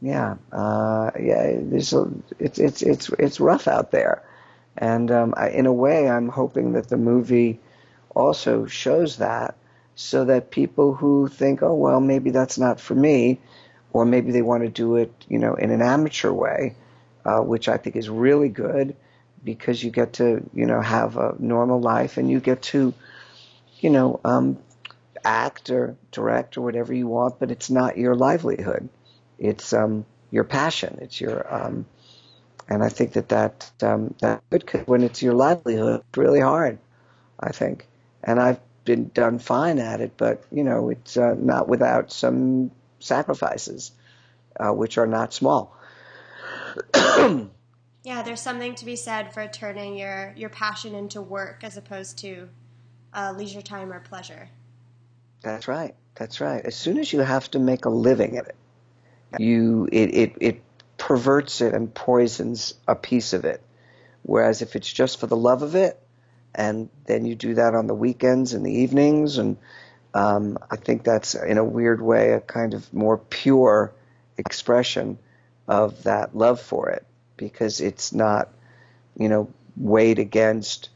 yeah 0.00 0.36
uh 0.52 1.10
yeah 1.18 1.56
there's 1.60 1.92
a, 1.92 2.10
it's 2.38 2.58
it's 2.58 2.82
it's 2.82 3.08
it's 3.10 3.40
rough 3.40 3.68
out 3.68 3.90
there. 3.90 4.22
And 4.76 5.10
um 5.10 5.34
I, 5.36 5.50
in 5.50 5.66
a 5.66 5.72
way 5.72 6.08
i'm 6.08 6.28
hoping 6.28 6.72
that 6.72 6.88
the 6.88 6.96
movie 6.96 7.60
also 8.14 8.66
shows 8.66 9.18
that 9.18 9.56
so 9.94 10.24
that 10.24 10.50
people 10.50 10.94
who 10.94 11.28
think, 11.28 11.62
oh, 11.62 11.74
well, 11.74 12.00
maybe 12.00 12.30
that's 12.30 12.58
not 12.58 12.80
for 12.80 12.94
me, 12.94 13.38
or 13.92 14.04
maybe 14.04 14.32
they 14.32 14.42
want 14.42 14.64
to 14.64 14.68
do 14.68 14.96
it, 14.96 15.12
you 15.28 15.38
know, 15.38 15.54
in 15.54 15.70
an 15.70 15.82
amateur 15.82 16.32
way, 16.32 16.74
uh, 17.24 17.40
which 17.40 17.68
I 17.68 17.76
think 17.76 17.96
is 17.96 18.08
really 18.08 18.48
good 18.48 18.96
because 19.44 19.82
you 19.82 19.90
get 19.90 20.14
to, 20.14 20.48
you 20.52 20.66
know, 20.66 20.80
have 20.80 21.16
a 21.16 21.36
normal 21.38 21.80
life 21.80 22.16
and 22.16 22.28
you 22.30 22.40
get 22.40 22.62
to, 22.62 22.92
you 23.78 23.90
know, 23.90 24.20
um, 24.24 24.58
act 25.24 25.70
or 25.70 25.96
direct 26.10 26.56
or 26.56 26.62
whatever 26.62 26.92
you 26.92 27.06
want, 27.06 27.38
but 27.38 27.50
it's 27.50 27.70
not 27.70 27.96
your 27.96 28.14
livelihood. 28.14 28.88
It's 29.38 29.72
um, 29.72 30.04
your 30.30 30.44
passion. 30.44 30.98
It's 31.00 31.20
your, 31.20 31.54
um, 31.54 31.86
and 32.68 32.82
I 32.82 32.88
think 32.88 33.12
that 33.12 33.28
that 33.28 33.70
um, 33.82 34.14
that 34.20 34.42
when 34.86 35.02
it's 35.02 35.22
your 35.22 35.34
livelihood, 35.34 36.02
really 36.16 36.40
hard. 36.40 36.78
I 37.38 37.52
think 37.52 37.86
and 38.24 38.40
I've 38.40 38.60
been 38.84 39.10
done 39.14 39.38
fine 39.38 39.78
at 39.78 40.00
it, 40.00 40.12
but 40.16 40.44
you 40.50 40.64
know, 40.64 40.90
it's 40.90 41.16
uh, 41.16 41.34
not 41.38 41.68
without 41.68 42.10
some 42.10 42.70
sacrifices, 42.98 43.92
uh, 44.58 44.72
which 44.72 44.98
are 44.98 45.06
not 45.06 45.32
small. 45.32 45.76
yeah, 46.94 48.22
there's 48.24 48.40
something 48.40 48.74
to 48.76 48.84
be 48.84 48.96
said 48.96 49.32
for 49.32 49.46
turning 49.46 49.96
your 49.96 50.34
your 50.36 50.48
passion 50.48 50.94
into 50.94 51.20
work 51.20 51.62
as 51.62 51.76
opposed 51.76 52.18
to 52.18 52.48
uh, 53.12 53.32
leisure 53.36 53.62
time 53.62 53.92
or 53.92 54.00
pleasure. 54.00 54.48
That's 55.42 55.68
right. 55.68 55.94
That's 56.14 56.40
right. 56.40 56.64
As 56.64 56.74
soon 56.74 56.98
as 56.98 57.12
you 57.12 57.20
have 57.20 57.50
to 57.52 57.58
make 57.58 57.84
a 57.84 57.90
living 57.90 58.38
at 58.38 58.46
it, 58.46 58.56
you 59.38 59.88
it, 59.92 60.14
it, 60.14 60.32
it 60.40 60.62
perverts 60.96 61.60
it 61.60 61.74
and 61.74 61.92
poisons 61.92 62.74
a 62.88 62.94
piece 62.94 63.32
of 63.32 63.44
it. 63.44 63.62
Whereas 64.22 64.62
if 64.62 64.74
it's 64.74 64.90
just 64.90 65.20
for 65.20 65.26
the 65.26 65.36
love 65.36 65.62
of 65.62 65.74
it, 65.74 66.00
and 66.54 66.88
then 67.06 67.24
you 67.24 67.34
do 67.34 67.54
that 67.54 67.74
on 67.74 67.86
the 67.86 67.94
weekends 67.94 68.54
and 68.54 68.64
the 68.64 68.72
evenings 68.72 69.38
and 69.38 69.56
um, 70.14 70.58
I 70.70 70.76
think 70.76 71.02
that's 71.02 71.34
in 71.34 71.58
a 71.58 71.64
weird 71.64 72.00
way 72.00 72.32
a 72.32 72.40
kind 72.40 72.72
of 72.72 72.92
more 72.94 73.18
pure 73.18 73.92
expression 74.38 75.18
of 75.66 76.04
that 76.04 76.36
love 76.36 76.60
for 76.60 76.90
it 76.90 77.04
because 77.36 77.80
it's 77.80 78.12
not, 78.12 78.48
you 79.18 79.28
know, 79.28 79.50
weighed 79.76 80.20
against 80.20 80.90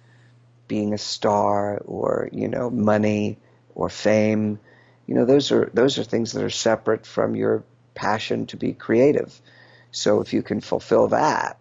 being 0.68 0.94
a 0.94 0.98
star 0.98 1.78
or, 1.84 2.28
you 2.32 2.46
know, 2.46 2.70
money 2.70 3.38
or 3.74 3.88
fame. 3.88 4.60
You 5.06 5.16
know, 5.16 5.24
those 5.24 5.50
are 5.50 5.70
those 5.74 5.98
are 5.98 6.04
things 6.04 6.32
that 6.32 6.44
are 6.44 6.50
separate 6.50 7.04
from 7.04 7.34
your 7.34 7.64
passion 7.94 8.46
to 8.46 8.56
be 8.56 8.72
creative. 8.72 9.40
So 9.90 10.20
if 10.20 10.32
you 10.32 10.42
can 10.42 10.60
fulfill 10.60 11.08
that, 11.08 11.58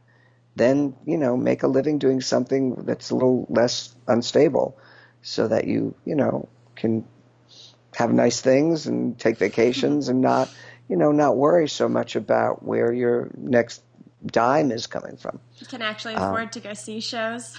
then, 0.58 0.96
you 1.06 1.18
know, 1.18 1.38
make 1.38 1.64
a 1.64 1.68
living 1.68 2.00
doing 2.00 2.22
something 2.22 2.76
that's 2.86 3.10
a 3.10 3.14
little 3.14 3.46
less 3.50 3.96
unstable 4.08 4.78
so 5.22 5.48
that 5.48 5.66
you, 5.66 5.96
you 6.06 6.16
know, 6.16 6.48
can 6.76 7.06
have 7.96 8.12
nice 8.12 8.42
things 8.42 8.88
and 8.88 9.18
take 9.18 9.38
vacations 9.38 10.10
and 10.10 10.22
not, 10.22 10.50
you 10.88 10.96
know, 10.96 11.12
not 11.12 11.36
worry 11.36 11.68
so 11.68 11.90
much 11.90 12.16
about 12.16 12.64
where 12.64 12.94
your 12.94 13.30
next 13.36 13.82
dime 14.26 14.72
is 14.72 14.88
coming 14.88 15.18
from. 15.18 15.40
You 15.58 15.68
can 15.68 15.82
actually 15.82 16.16
um, 16.16 16.24
afford 16.24 16.44
um, 16.44 16.50
to 16.50 16.60
go 16.60 16.74
see 16.74 17.00
shows. 17.00 17.58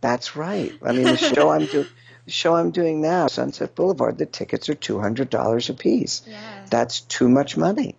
That's 0.00 0.36
right. 0.36 0.72
I 0.82 0.92
mean, 0.92 1.04
the 1.04 1.16
show 1.34 1.50
I'm 1.50 1.66
doing, 1.66 1.86
the 2.24 2.30
show 2.30 2.54
I'm 2.54 2.70
doing 2.70 3.00
now, 3.00 3.28
Sunset 3.28 3.74
Boulevard, 3.74 4.18
the 4.18 4.26
tickets 4.26 4.68
are 4.68 4.74
two 4.74 5.00
hundred 5.00 5.30
dollars 5.30 5.70
a 5.70 5.74
piece. 5.74 6.22
Yeah. 6.26 6.66
That's 6.70 7.00
too 7.00 7.28
much 7.28 7.56
money. 7.56 7.96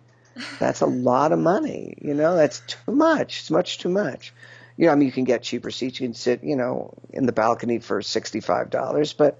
That's 0.58 0.80
a 0.80 0.86
lot 0.86 1.32
of 1.32 1.38
money. 1.38 1.94
You 2.00 2.14
know, 2.14 2.36
that's 2.36 2.60
too 2.60 2.92
much. 2.92 3.40
It's 3.40 3.50
much 3.50 3.78
too 3.78 3.88
much. 3.88 4.32
You 4.76 4.86
know, 4.86 4.92
I 4.92 4.94
mean, 4.96 5.06
you 5.06 5.12
can 5.12 5.24
get 5.24 5.42
cheaper 5.42 5.70
seats. 5.70 6.00
You 6.00 6.08
can 6.08 6.14
sit, 6.14 6.42
you 6.42 6.56
know, 6.56 6.94
in 7.12 7.26
the 7.26 7.32
balcony 7.32 7.78
for 7.78 8.02
sixty-five 8.02 8.70
dollars, 8.70 9.12
but 9.12 9.38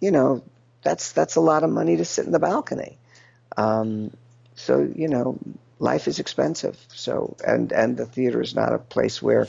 you 0.00 0.10
know, 0.10 0.42
that's 0.82 1.12
that's 1.12 1.36
a 1.36 1.40
lot 1.40 1.62
of 1.62 1.70
money 1.70 1.96
to 1.96 2.04
sit 2.04 2.26
in 2.26 2.32
the 2.32 2.40
balcony. 2.40 2.98
Um, 3.56 4.10
so 4.54 4.88
you 4.94 5.08
know, 5.08 5.38
life 5.78 6.08
is 6.08 6.18
expensive. 6.18 6.76
So 6.88 7.36
and 7.46 7.70
and 7.72 7.96
the 7.96 8.06
theater 8.06 8.40
is 8.40 8.54
not 8.54 8.72
a 8.72 8.78
place 8.78 9.22
where, 9.22 9.46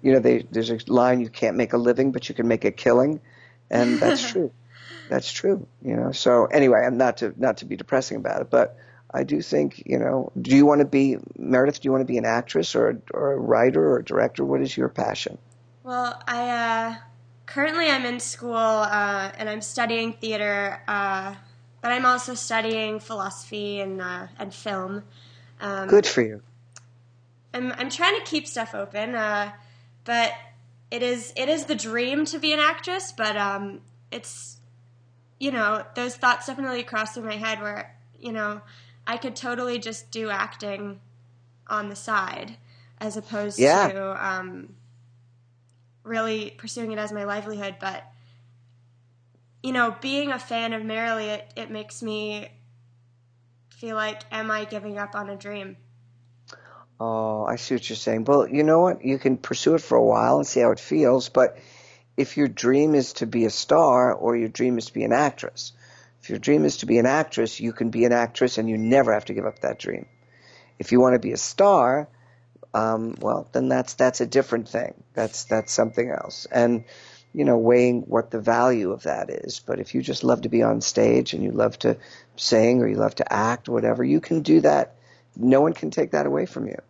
you 0.00 0.12
know, 0.12 0.20
they, 0.20 0.46
there's 0.50 0.70
a 0.70 0.78
line 0.86 1.20
you 1.20 1.28
can't 1.28 1.56
make 1.56 1.72
a 1.72 1.78
living, 1.78 2.12
but 2.12 2.28
you 2.28 2.34
can 2.34 2.46
make 2.46 2.64
a 2.64 2.70
killing, 2.70 3.20
and 3.70 3.98
that's 3.98 4.22
true. 4.30 4.52
That's 5.08 5.30
true. 5.32 5.66
You 5.82 5.96
know. 5.96 6.12
So 6.12 6.46
anyway, 6.46 6.84
I'm 6.86 6.96
not 6.96 7.18
to 7.18 7.34
not 7.36 7.58
to 7.58 7.64
be 7.64 7.76
depressing 7.76 8.16
about 8.16 8.42
it, 8.42 8.50
but 8.50 8.78
I 9.14 9.24
do 9.24 9.42
think, 9.42 9.82
you 9.84 9.98
know, 9.98 10.32
do 10.40 10.56
you 10.56 10.64
want 10.64 10.78
to 10.80 10.86
be, 10.86 11.18
Meredith, 11.36 11.80
do 11.80 11.86
you 11.86 11.92
want 11.92 12.00
to 12.00 12.10
be 12.10 12.16
an 12.16 12.24
actress 12.24 12.74
or, 12.74 13.02
or 13.12 13.32
a 13.32 13.36
writer 13.36 13.90
or 13.90 13.98
a 13.98 14.04
director? 14.04 14.44
What 14.44 14.62
is 14.62 14.76
your 14.76 14.88
passion? 14.88 15.36
Well, 15.82 16.20
I, 16.26 16.48
uh, 16.48 16.94
currently 17.44 17.88
I'm 17.88 18.06
in 18.06 18.20
school 18.20 18.56
uh, 18.56 19.30
and 19.36 19.50
I'm 19.50 19.60
studying 19.60 20.14
theater, 20.14 20.80
uh, 20.88 21.34
but 21.82 21.92
I'm 21.92 22.06
also 22.06 22.34
studying 22.34 23.00
philosophy 23.00 23.80
and, 23.80 24.00
uh, 24.00 24.28
and 24.38 24.54
film. 24.54 25.02
Um, 25.60 25.88
Good 25.88 26.06
for 26.06 26.22
you. 26.22 26.42
I'm, 27.52 27.72
I'm 27.72 27.90
trying 27.90 28.18
to 28.18 28.24
keep 28.24 28.46
stuff 28.46 28.74
open, 28.74 29.14
uh, 29.14 29.52
but 30.04 30.32
it 30.90 31.02
is, 31.02 31.34
it 31.36 31.50
is 31.50 31.66
the 31.66 31.74
dream 31.74 32.24
to 32.26 32.38
be 32.38 32.54
an 32.54 32.60
actress, 32.60 33.12
but, 33.12 33.36
um, 33.36 33.80
it's, 34.10 34.58
you 35.38 35.50
know, 35.50 35.84
those 35.96 36.16
thoughts 36.16 36.46
definitely 36.46 36.82
cross 36.82 37.12
through 37.12 37.24
my 37.24 37.36
head 37.36 37.60
where, 37.60 37.94
you 38.18 38.32
know, 38.32 38.62
I 39.06 39.16
could 39.16 39.36
totally 39.36 39.78
just 39.78 40.10
do 40.10 40.30
acting 40.30 41.00
on 41.66 41.88
the 41.88 41.96
side 41.96 42.56
as 42.98 43.16
opposed 43.16 43.58
yeah. 43.58 43.88
to 43.88 44.26
um, 44.26 44.74
really 46.04 46.54
pursuing 46.56 46.92
it 46.92 46.98
as 46.98 47.12
my 47.12 47.24
livelihood. 47.24 47.76
But 47.80 48.04
you 49.62 49.72
know, 49.72 49.96
being 50.00 50.30
a 50.30 50.38
fan 50.38 50.72
of 50.72 50.84
Merrily, 50.84 51.26
it, 51.26 51.52
it 51.56 51.70
makes 51.70 52.02
me 52.02 52.48
feel 53.70 53.96
like, 53.96 54.22
am 54.30 54.50
I 54.50 54.64
giving 54.64 54.98
up 54.98 55.14
on 55.14 55.28
a 55.28 55.36
dream? 55.36 55.76
Oh, 56.98 57.44
I 57.44 57.56
see 57.56 57.74
what 57.74 57.88
you're 57.88 57.96
saying. 57.96 58.24
Well, 58.24 58.48
you 58.48 58.62
know 58.62 58.80
what? 58.80 59.04
You 59.04 59.18
can 59.18 59.36
pursue 59.36 59.74
it 59.74 59.80
for 59.80 59.96
a 59.96 60.04
while 60.04 60.36
and 60.36 60.46
see 60.46 60.60
how 60.60 60.70
it 60.70 60.78
feels. 60.78 61.28
But 61.28 61.58
if 62.16 62.36
your 62.36 62.48
dream 62.48 62.94
is 62.94 63.14
to 63.14 63.26
be 63.26 63.44
a 63.44 63.50
star 63.50 64.12
or 64.12 64.36
your 64.36 64.48
dream 64.48 64.78
is 64.78 64.86
to 64.86 64.92
be 64.92 65.04
an 65.04 65.12
actress, 65.12 65.72
if 66.22 66.30
your 66.30 66.38
dream 66.38 66.64
is 66.64 66.78
to 66.78 66.86
be 66.86 66.98
an 66.98 67.06
actress, 67.06 67.58
you 67.58 67.72
can 67.72 67.90
be 67.90 68.04
an 68.04 68.12
actress 68.12 68.56
and 68.56 68.68
you 68.68 68.78
never 68.78 69.12
have 69.12 69.24
to 69.24 69.34
give 69.34 69.44
up 69.44 69.58
that 69.60 69.80
dream. 69.80 70.06
If 70.78 70.92
you 70.92 71.00
want 71.00 71.14
to 71.14 71.18
be 71.18 71.32
a 71.32 71.36
star, 71.36 72.08
um, 72.74 73.16
well, 73.20 73.48
then 73.52 73.68
that's 73.68 73.94
that's 73.94 74.20
a 74.20 74.26
different 74.26 74.68
thing. 74.68 74.94
That's 75.14 75.44
that's 75.44 75.72
something 75.72 76.10
else. 76.10 76.46
And 76.50 76.84
you 77.34 77.44
know, 77.44 77.56
weighing 77.56 78.02
what 78.02 78.30
the 78.30 78.40
value 78.40 78.92
of 78.92 79.02
that 79.04 79.30
is. 79.30 79.60
But 79.60 79.80
if 79.80 79.94
you 79.94 80.02
just 80.02 80.22
love 80.22 80.42
to 80.42 80.48
be 80.48 80.62
on 80.62 80.80
stage 80.80 81.32
and 81.32 81.42
you 81.42 81.50
love 81.50 81.78
to 81.80 81.96
sing 82.36 82.80
or 82.82 82.88
you 82.88 82.96
love 82.96 83.14
to 83.16 83.32
act 83.32 83.68
whatever, 83.68 84.04
you 84.04 84.20
can 84.20 84.42
do 84.42 84.60
that. 84.60 84.94
No 85.34 85.60
one 85.60 85.72
can 85.72 85.90
take 85.90 86.12
that 86.12 86.26
away 86.26 86.46
from 86.46 86.66
you. 86.66 86.80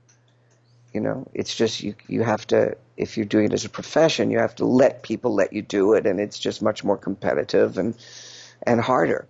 You 0.93 1.01
know, 1.01 1.27
it's 1.33 1.55
just 1.55 1.83
you 1.83 1.95
you 2.07 2.23
have 2.23 2.47
to 2.49 2.77
if 2.99 3.17
you're 3.17 3.25
doing 3.25 3.47
it 3.47 3.55
as 3.55 3.65
a 3.65 3.71
profession, 3.71 4.31
you 4.31 4.41
have 4.41 4.57
to 4.57 4.67
let 4.67 5.03
people 5.03 5.35
let 5.35 5.55
you 5.55 5.63
do 5.63 5.95
it 5.95 6.07
and 6.07 6.21
it's 6.21 6.39
just 6.39 6.61
much 6.61 6.85
more 6.85 6.99
competitive 6.99 7.79
and 7.79 7.95
and 8.67 8.81
harder. 8.81 9.29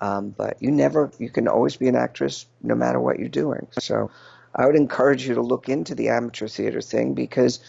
Um, 0.00 0.30
but 0.30 0.62
you 0.62 0.70
never, 0.70 1.10
you 1.18 1.28
can 1.28 1.48
always 1.48 1.76
be 1.76 1.88
an 1.88 1.96
actress 1.96 2.46
no 2.62 2.74
matter 2.74 3.00
what 3.00 3.18
you're 3.18 3.28
doing. 3.28 3.66
So 3.80 4.10
I 4.54 4.66
would 4.66 4.76
encourage 4.76 5.26
you 5.26 5.34
to 5.34 5.42
look 5.42 5.68
into 5.68 5.94
the 5.94 6.10
amateur 6.10 6.46
theater 6.46 6.80
thing 6.80 7.14
because, 7.14 7.60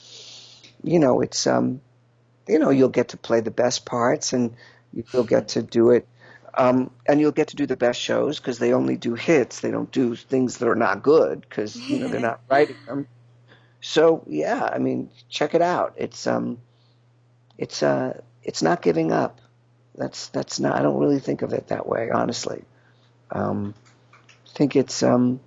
you 0.84 1.00
know, 1.00 1.22
it's, 1.22 1.48
um, 1.48 1.82
you 2.48 2.60
know, 2.60 2.70
you'll 2.70 2.90
get 2.90 3.10
to 3.10 3.18
play 3.18 3.42
the 3.42 3.52
best 3.52 3.86
parts 3.86 4.34
and 4.34 4.56
you'll 4.94 5.24
get 5.24 5.50
to 5.50 5.64
do 5.64 5.92
it. 5.92 6.08
Um, 6.58 6.92
and 7.08 7.20
you'll 7.20 7.32
get 7.32 7.50
to 7.50 7.56
do 7.56 7.66
the 7.66 7.78
best 7.78 8.02
shows 8.02 8.40
because 8.40 8.60
they 8.60 8.74
only 8.74 8.98
do 8.98 9.14
hits. 9.14 9.60
They 9.60 9.72
don't 9.72 9.92
do 9.92 10.16
things 10.16 10.58
that 10.58 10.68
are 10.68 10.76
not 10.76 11.04
good 11.04 11.42
because 11.42 11.76
you 11.76 12.00
know 12.00 12.08
they're 12.08 12.20
not 12.20 12.42
writing 12.50 12.76
them. 12.88 13.08
So 13.82 14.24
yeah, 14.28 14.66
I 14.66 14.80
mean, 14.80 15.10
check 15.30 15.54
it 15.54 15.62
out. 15.62 15.94
It's 15.98 16.26
um, 16.26 16.58
it's 17.58 17.84
uh, 17.84 18.20
it's 18.44 18.64
not 18.64 18.82
giving 18.82 19.12
up. 19.12 19.40
That's 20.00 20.30
that's 20.30 20.62
not. 20.62 20.80
I 20.80 20.82
don't 20.82 20.98
really 20.98 21.20
think 21.20 21.42
of 21.42 21.52
it 21.52 21.68
that 21.68 21.86
way, 21.86 22.10
honestly. 22.10 22.64
Um, 23.30 23.74
I 24.48 24.58
think 24.58 24.78
it's 24.78 25.04
um, 25.04 25.42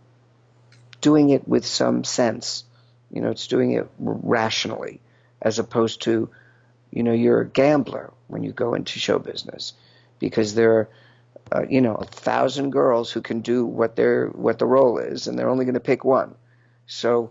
doing 1.01 1.31
it 1.31 1.49
with 1.49 1.65
some 1.65 2.05
sense. 2.05 2.65
You 3.11 3.23
know, 3.23 3.31
it's 3.31 3.47
doing 3.47 3.73
it 3.73 3.89
rationally, 3.99 5.01
as 5.41 5.59
opposed 5.59 6.03
to, 6.03 6.29
you 6.91 7.03
know, 7.03 7.13
you're 7.13 7.41
a 7.41 7.49
gambler 7.49 8.13
when 8.29 8.45
you 8.45 8.53
go 8.53 8.75
into 8.75 8.99
show 8.99 9.19
business, 9.19 9.73
because 10.19 10.55
there 10.55 10.73
are, 10.73 10.89
uh, 11.51 11.65
you 11.69 11.81
know, 11.81 11.95
a 11.95 12.05
thousand 12.05 12.73
girls 12.73 13.11
who 13.11 13.23
can 13.23 13.41
do 13.41 13.65
what 13.65 13.97
their 13.97 14.27
what 14.29 14.59
the 14.59 14.67
role 14.67 14.99
is, 14.99 15.29
and 15.29 15.39
they're 15.39 15.49
only 15.49 15.65
going 15.65 15.81
to 15.81 15.81
pick 15.81 16.05
one. 16.05 16.35
So 16.87 17.31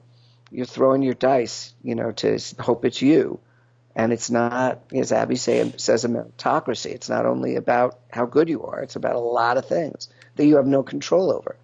you're 0.50 0.66
throwing 0.66 1.04
your 1.04 1.14
dice, 1.14 1.74
you 1.84 1.94
know, 1.94 2.12
to 2.14 2.40
hope 2.60 2.84
it's 2.84 3.02
you. 3.02 3.40
And 3.96 4.14
it's 4.14 4.30
not, 4.30 4.80
as 4.94 5.12
Abby 5.12 5.36
say, 5.36 5.74
says, 5.78 6.06
a 6.06 6.08
meritocracy. 6.08 6.92
It's 6.92 7.10
not 7.10 7.26
only 7.26 7.58
about 7.58 8.00
how 8.10 8.26
good 8.26 8.48
you 8.48 8.64
are, 8.64 8.80
it's 8.82 8.96
about 8.96 9.16
a 9.16 9.20
lot 9.20 9.58
of 9.58 9.66
things 9.66 10.08
that 10.36 10.46
you 10.46 10.56
have 10.56 10.66
no 10.66 10.82
control 10.82 11.32
over. 11.32 11.58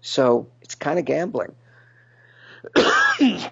So 0.00 0.46
it's 0.62 0.74
kind 0.76 0.98
of 0.98 1.04
gambling. 1.04 1.54
and 2.76 3.50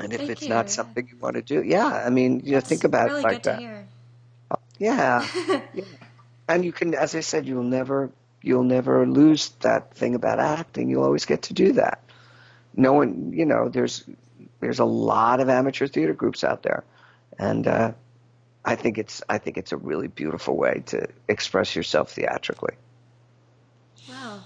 if 0.00 0.18
Thank 0.18 0.30
it's 0.30 0.42
you. 0.42 0.48
not 0.48 0.68
something 0.68 1.06
you 1.08 1.16
want 1.18 1.36
to 1.36 1.42
do, 1.42 1.62
yeah, 1.62 1.86
I 1.86 2.10
mean, 2.10 2.42
you 2.44 2.52
That's 2.54 2.68
think 2.68 2.84
about 2.84 3.08
really 3.08 3.20
it 3.20 3.22
like 3.22 3.42
that. 3.44 3.60
Hear. 3.60 3.86
Oh, 4.50 4.56
yeah. 4.78 5.26
yeah. 5.74 5.84
And 6.48 6.64
you 6.64 6.72
can, 6.72 6.94
as 6.94 7.14
I 7.14 7.20
said, 7.20 7.46
you'll 7.46 7.62
never, 7.62 8.10
you'll 8.42 8.64
never 8.64 9.06
lose 9.06 9.50
that 9.60 9.94
thing 9.94 10.16
about 10.16 10.40
acting. 10.40 10.90
You'll 10.90 11.04
always 11.04 11.24
get 11.24 11.42
to 11.42 11.54
do 11.54 11.74
that. 11.74 12.02
No 12.74 12.94
one, 12.94 13.32
you 13.32 13.44
know, 13.44 13.68
there's, 13.68 14.02
there's 14.58 14.80
a 14.80 14.84
lot 14.84 15.38
of 15.38 15.48
amateur 15.48 15.86
theater 15.86 16.14
groups 16.14 16.42
out 16.42 16.62
there 16.64 16.82
and 17.42 17.66
uh, 17.66 17.92
I 18.64 18.76
think 18.76 18.98
it's 18.98 19.22
I 19.28 19.38
think 19.38 19.58
it's 19.58 19.72
a 19.72 19.76
really 19.76 20.06
beautiful 20.06 20.56
way 20.56 20.82
to 20.86 21.08
express 21.28 21.74
yourself 21.74 22.12
theatrically. 22.12 22.74
Wow. 24.08 24.40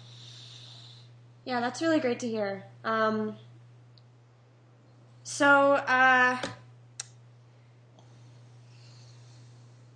Yeah, 1.45 1.61
that's 1.61 1.83
really 1.83 2.01
great 2.01 2.21
to 2.21 2.29
hear. 2.29 2.65
Um, 2.85 3.37
so, 5.23 5.75
uh, 5.75 6.39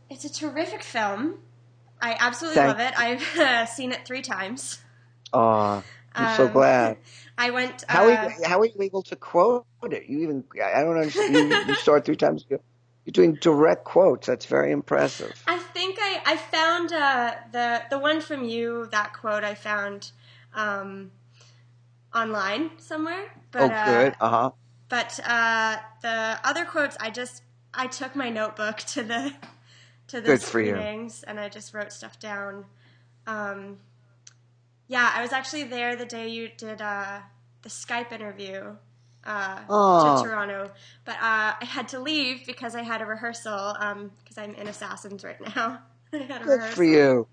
it's 0.09 0.25
a 0.25 0.33
terrific 0.33 0.83
film. 0.83 1.37
I 2.01 2.17
absolutely 2.19 2.61
Thank 2.61 2.79
love 2.79 2.81
it. 2.81 2.99
I've 2.99 3.39
uh, 3.39 3.67
seen 3.67 3.93
it 3.93 4.07
three 4.07 4.23
times. 4.23 4.81
Aw, 5.33 5.83
I'm 6.15 6.25
um, 6.25 6.37
so 6.37 6.49
glad. 6.49 6.99
I 7.39 7.51
went. 7.51 7.85
How 7.89 8.05
are, 8.05 8.13
uh, 8.13 8.29
you, 8.39 8.45
how 8.45 8.61
are 8.61 8.67
you 8.67 8.81
able 8.81 9.03
to 9.05 9.17
quote 9.17 9.65
it? 9.85 10.07
You 10.09 10.21
even 10.21 10.45
I 10.63 10.83
don't 10.83 10.97
understand. 10.97 11.35
You, 11.35 11.65
you 11.69 11.75
saw 11.75 11.95
it 11.95 12.05
three 12.05 12.17
times. 12.17 12.45
You're 13.11 13.27
doing 13.27 13.39
direct 13.41 13.85
quotes. 13.85 14.29
That's 14.29 14.47
very 14.47 14.71
impressive. 14.71 15.43
I 15.49 15.59
think 15.59 15.99
I, 16.01 16.21
I 16.25 16.37
found 16.37 16.93
uh, 16.93 17.35
the 17.51 17.83
the 17.91 17.99
one 17.99 18.21
from 18.21 18.45
you 18.45 18.87
that 18.93 19.15
quote 19.15 19.43
I 19.43 19.55
found 19.55 20.13
um, 20.55 21.11
online 22.15 22.71
somewhere. 22.79 23.35
But, 23.51 23.63
oh, 23.63 23.85
good. 23.85 24.15
Uh 24.21 24.31
huh. 24.31 24.51
But 24.89 25.19
uh, 25.25 25.79
the 26.03 26.39
other 26.45 26.65
quotes, 26.65 26.97
I 27.01 27.11
just 27.11 27.43
I 27.75 27.89
took 27.89 28.15
my 28.15 28.31
notebook 28.31 28.77
to 28.95 29.03
the 29.03 29.33
to 30.07 30.21
the 30.21 30.37
screenings 30.37 31.25
and 31.25 31.41
I 31.41 31.49
just 31.49 31.75
wrote 31.75 31.93
stuff 31.93 32.21
down. 32.21 32.65
Um, 33.27 33.79
yeah, 34.87 35.11
I 35.13 35.21
was 35.23 35.33
actually 35.33 35.65
there 35.65 35.97
the 35.97 36.07
day 36.07 36.29
you 36.29 36.49
did 36.57 36.81
uh, 36.81 37.21
the 37.63 37.69
Skype 37.69 38.13
interview 38.13 38.77
uh, 39.25 39.59
Oh. 39.69 40.17
to 40.17 40.23
Toronto, 40.23 40.71
but 41.05 41.15
uh, 41.17 41.55
I 41.61 41.65
had 41.65 41.89
to 41.89 42.01
leave 42.01 42.47
because 42.47 42.75
I 42.75 42.83
had 42.83 43.03
a 43.03 43.07
rehearsal 43.07 43.75
because 44.23 44.39
I'm 44.39 44.55
in 44.55 44.67
Assassins 44.69 45.25
right 45.25 45.41
now. 45.57 45.81
I 46.13 46.17
had 46.19 46.43
a 46.43 46.45
Good 46.45 46.57
rehearsal. 46.57 46.75
for 46.77 46.85
you. 46.85 47.29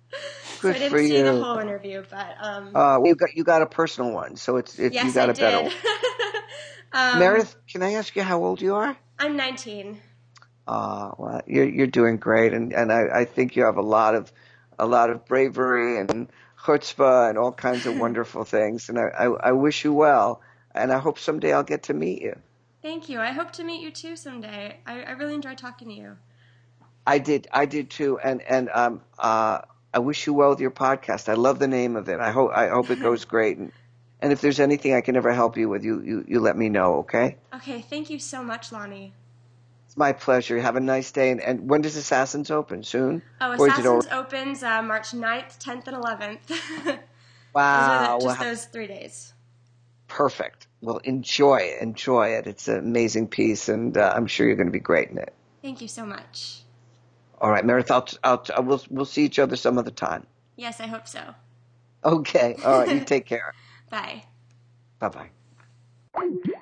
So 0.61 0.69
I 0.69 0.73
didn't 0.73 0.89
for 0.89 0.99
see 0.99 1.21
the 1.21 1.33
you. 1.33 1.43
whole 1.43 1.57
interview, 1.59 2.03
but 2.09 2.35
um, 2.41 2.75
Uh, 2.75 2.99
you 3.03 3.15
got 3.15 3.29
you 3.35 3.43
got 3.43 3.61
a 3.61 3.65
personal 3.67 4.11
one, 4.11 4.35
so 4.35 4.57
it's 4.57 4.77
it, 4.79 4.93
yes, 4.93 5.07
you 5.07 5.13
got 5.13 5.29
I 5.29 5.31
a 5.31 5.35
better 5.35 5.61
one. 5.61 5.71
um, 6.93 7.19
Meredith, 7.19 7.55
can 7.71 7.83
I 7.83 7.93
ask 7.93 8.15
you 8.15 8.23
how 8.23 8.43
old 8.43 8.61
you 8.61 8.75
are? 8.75 8.97
I'm 9.19 9.35
19. 9.37 9.99
Uh, 10.67 11.11
well, 11.17 11.41
you're 11.47 11.67
you're 11.69 11.87
doing 11.87 12.17
great, 12.17 12.53
and 12.53 12.73
and 12.73 12.91
I, 12.91 13.21
I 13.21 13.25
think 13.25 13.55
you 13.55 13.63
have 13.65 13.77
a 13.77 13.81
lot 13.81 14.15
of 14.15 14.31
a 14.77 14.85
lot 14.85 15.09
of 15.09 15.25
bravery 15.25 15.99
and 15.99 16.27
chutzpah 16.63 17.29
and 17.29 17.37
all 17.37 17.51
kinds 17.53 17.85
of 17.85 17.95
wonderful 17.99 18.43
things, 18.43 18.89
and 18.89 18.99
I, 18.99 19.03
I 19.07 19.25
I 19.25 19.51
wish 19.53 19.85
you 19.85 19.93
well, 19.93 20.41
and 20.77 20.91
I 20.91 20.99
hope 20.99 21.19
someday 21.19 21.53
I'll 21.53 21.63
get 21.63 21.83
to 21.83 21.93
meet 21.93 22.21
you. 22.21 22.37
Thank 22.81 23.09
you. 23.09 23.19
I 23.19 23.31
hope 23.31 23.51
to 23.53 23.63
meet 23.63 23.81
you 23.81 23.91
too 23.91 24.15
someday. 24.15 24.77
I, 24.85 25.01
I 25.03 25.11
really 25.11 25.33
enjoyed 25.33 25.57
talking 25.57 25.89
to 25.89 25.93
you. 25.93 26.17
I 27.05 27.19
did 27.19 27.47
I 27.51 27.65
did 27.65 27.89
too, 27.89 28.19
and 28.19 28.41
and 28.41 28.69
um 28.73 29.01
uh 29.17 29.61
I 29.93 29.99
wish 29.99 30.27
you 30.27 30.33
well 30.33 30.49
with 30.49 30.59
your 30.59 30.71
podcast. 30.71 31.29
I 31.29 31.33
love 31.33 31.59
the 31.59 31.67
name 31.67 31.95
of 31.95 32.09
it. 32.09 32.19
I 32.19 32.31
hope 32.31 32.51
I 32.53 32.67
hope 32.67 32.89
it 32.91 33.01
goes 33.01 33.25
great, 33.35 33.57
and 33.57 33.71
and 34.21 34.31
if 34.33 34.41
there's 34.41 34.59
anything 34.59 34.93
I 34.93 35.01
can 35.01 35.15
ever 35.15 35.31
help 35.31 35.57
you 35.57 35.69
with, 35.69 35.83
you 35.83 36.01
you 36.01 36.25
you 36.27 36.39
let 36.39 36.57
me 36.57 36.69
know, 36.69 36.99
okay? 36.99 37.37
Okay, 37.53 37.81
thank 37.81 38.09
you 38.09 38.19
so 38.19 38.43
much, 38.43 38.71
Lonny. 38.71 39.13
It's 39.85 39.95
my 39.95 40.11
pleasure. 40.11 40.59
Have 40.59 40.75
a 40.75 40.81
nice 40.81 41.11
day, 41.11 41.31
and, 41.31 41.39
and 41.39 41.69
when 41.69 41.81
does 41.81 41.95
Assassins 41.95 42.51
open? 42.51 42.83
Soon? 42.83 43.21
Oh, 43.39 43.51
Or 43.51 43.55
is 43.55 43.61
it 43.61 43.79
Assassins 43.79 44.07
opens 44.11 44.63
uh, 44.63 44.81
March 44.81 45.11
9th, 45.11 45.57
10th, 45.59 45.87
and 45.87 45.97
11th. 45.97 46.99
Wow, 47.53 47.63
are 48.15 48.19
the, 48.19 48.25
well, 48.25 48.35
just 48.35 48.39
those 48.41 48.65
three 48.65 48.87
days. 48.87 49.33
Perfect. 50.09 50.66
Well, 50.81 50.97
enjoy 50.97 51.57
it. 51.57 51.81
Enjoy 51.81 52.27
it. 52.29 52.47
It's 52.47 52.67
an 52.67 52.77
amazing 52.79 53.27
piece, 53.27 53.67
and 53.67 53.97
uh, 53.97 54.13
I'm 54.15 54.27
sure 54.27 54.45
you're 54.45 54.55
going 54.55 54.67
to 54.67 54.71
be 54.71 54.79
great 54.79 55.09
in 55.09 55.17
it. 55.17 55.33
Thank 55.61 55.81
you 55.81 55.87
so 55.87 56.05
much. 56.05 56.61
All 57.41 57.51
right, 57.51 57.65
Meredith. 57.65 57.91
I'll, 57.91 58.07
I'll, 58.23 58.45
I'll 58.55 58.63
we'll 58.63 58.83
we'll 58.89 59.05
see 59.05 59.25
each 59.25 59.39
other 59.39 59.55
some 59.55 59.77
other 59.77 59.91
time. 59.91 60.25
Yes, 60.55 60.79
I 60.79 60.87
hope 60.87 61.07
so. 61.07 61.35
Okay. 62.03 62.55
All 62.63 62.79
right. 62.79 62.91
You 62.91 62.99
take 63.05 63.25
care. 63.25 63.53
Bye. 63.89 64.23
Bye 64.99 65.09
bye. 65.09 66.53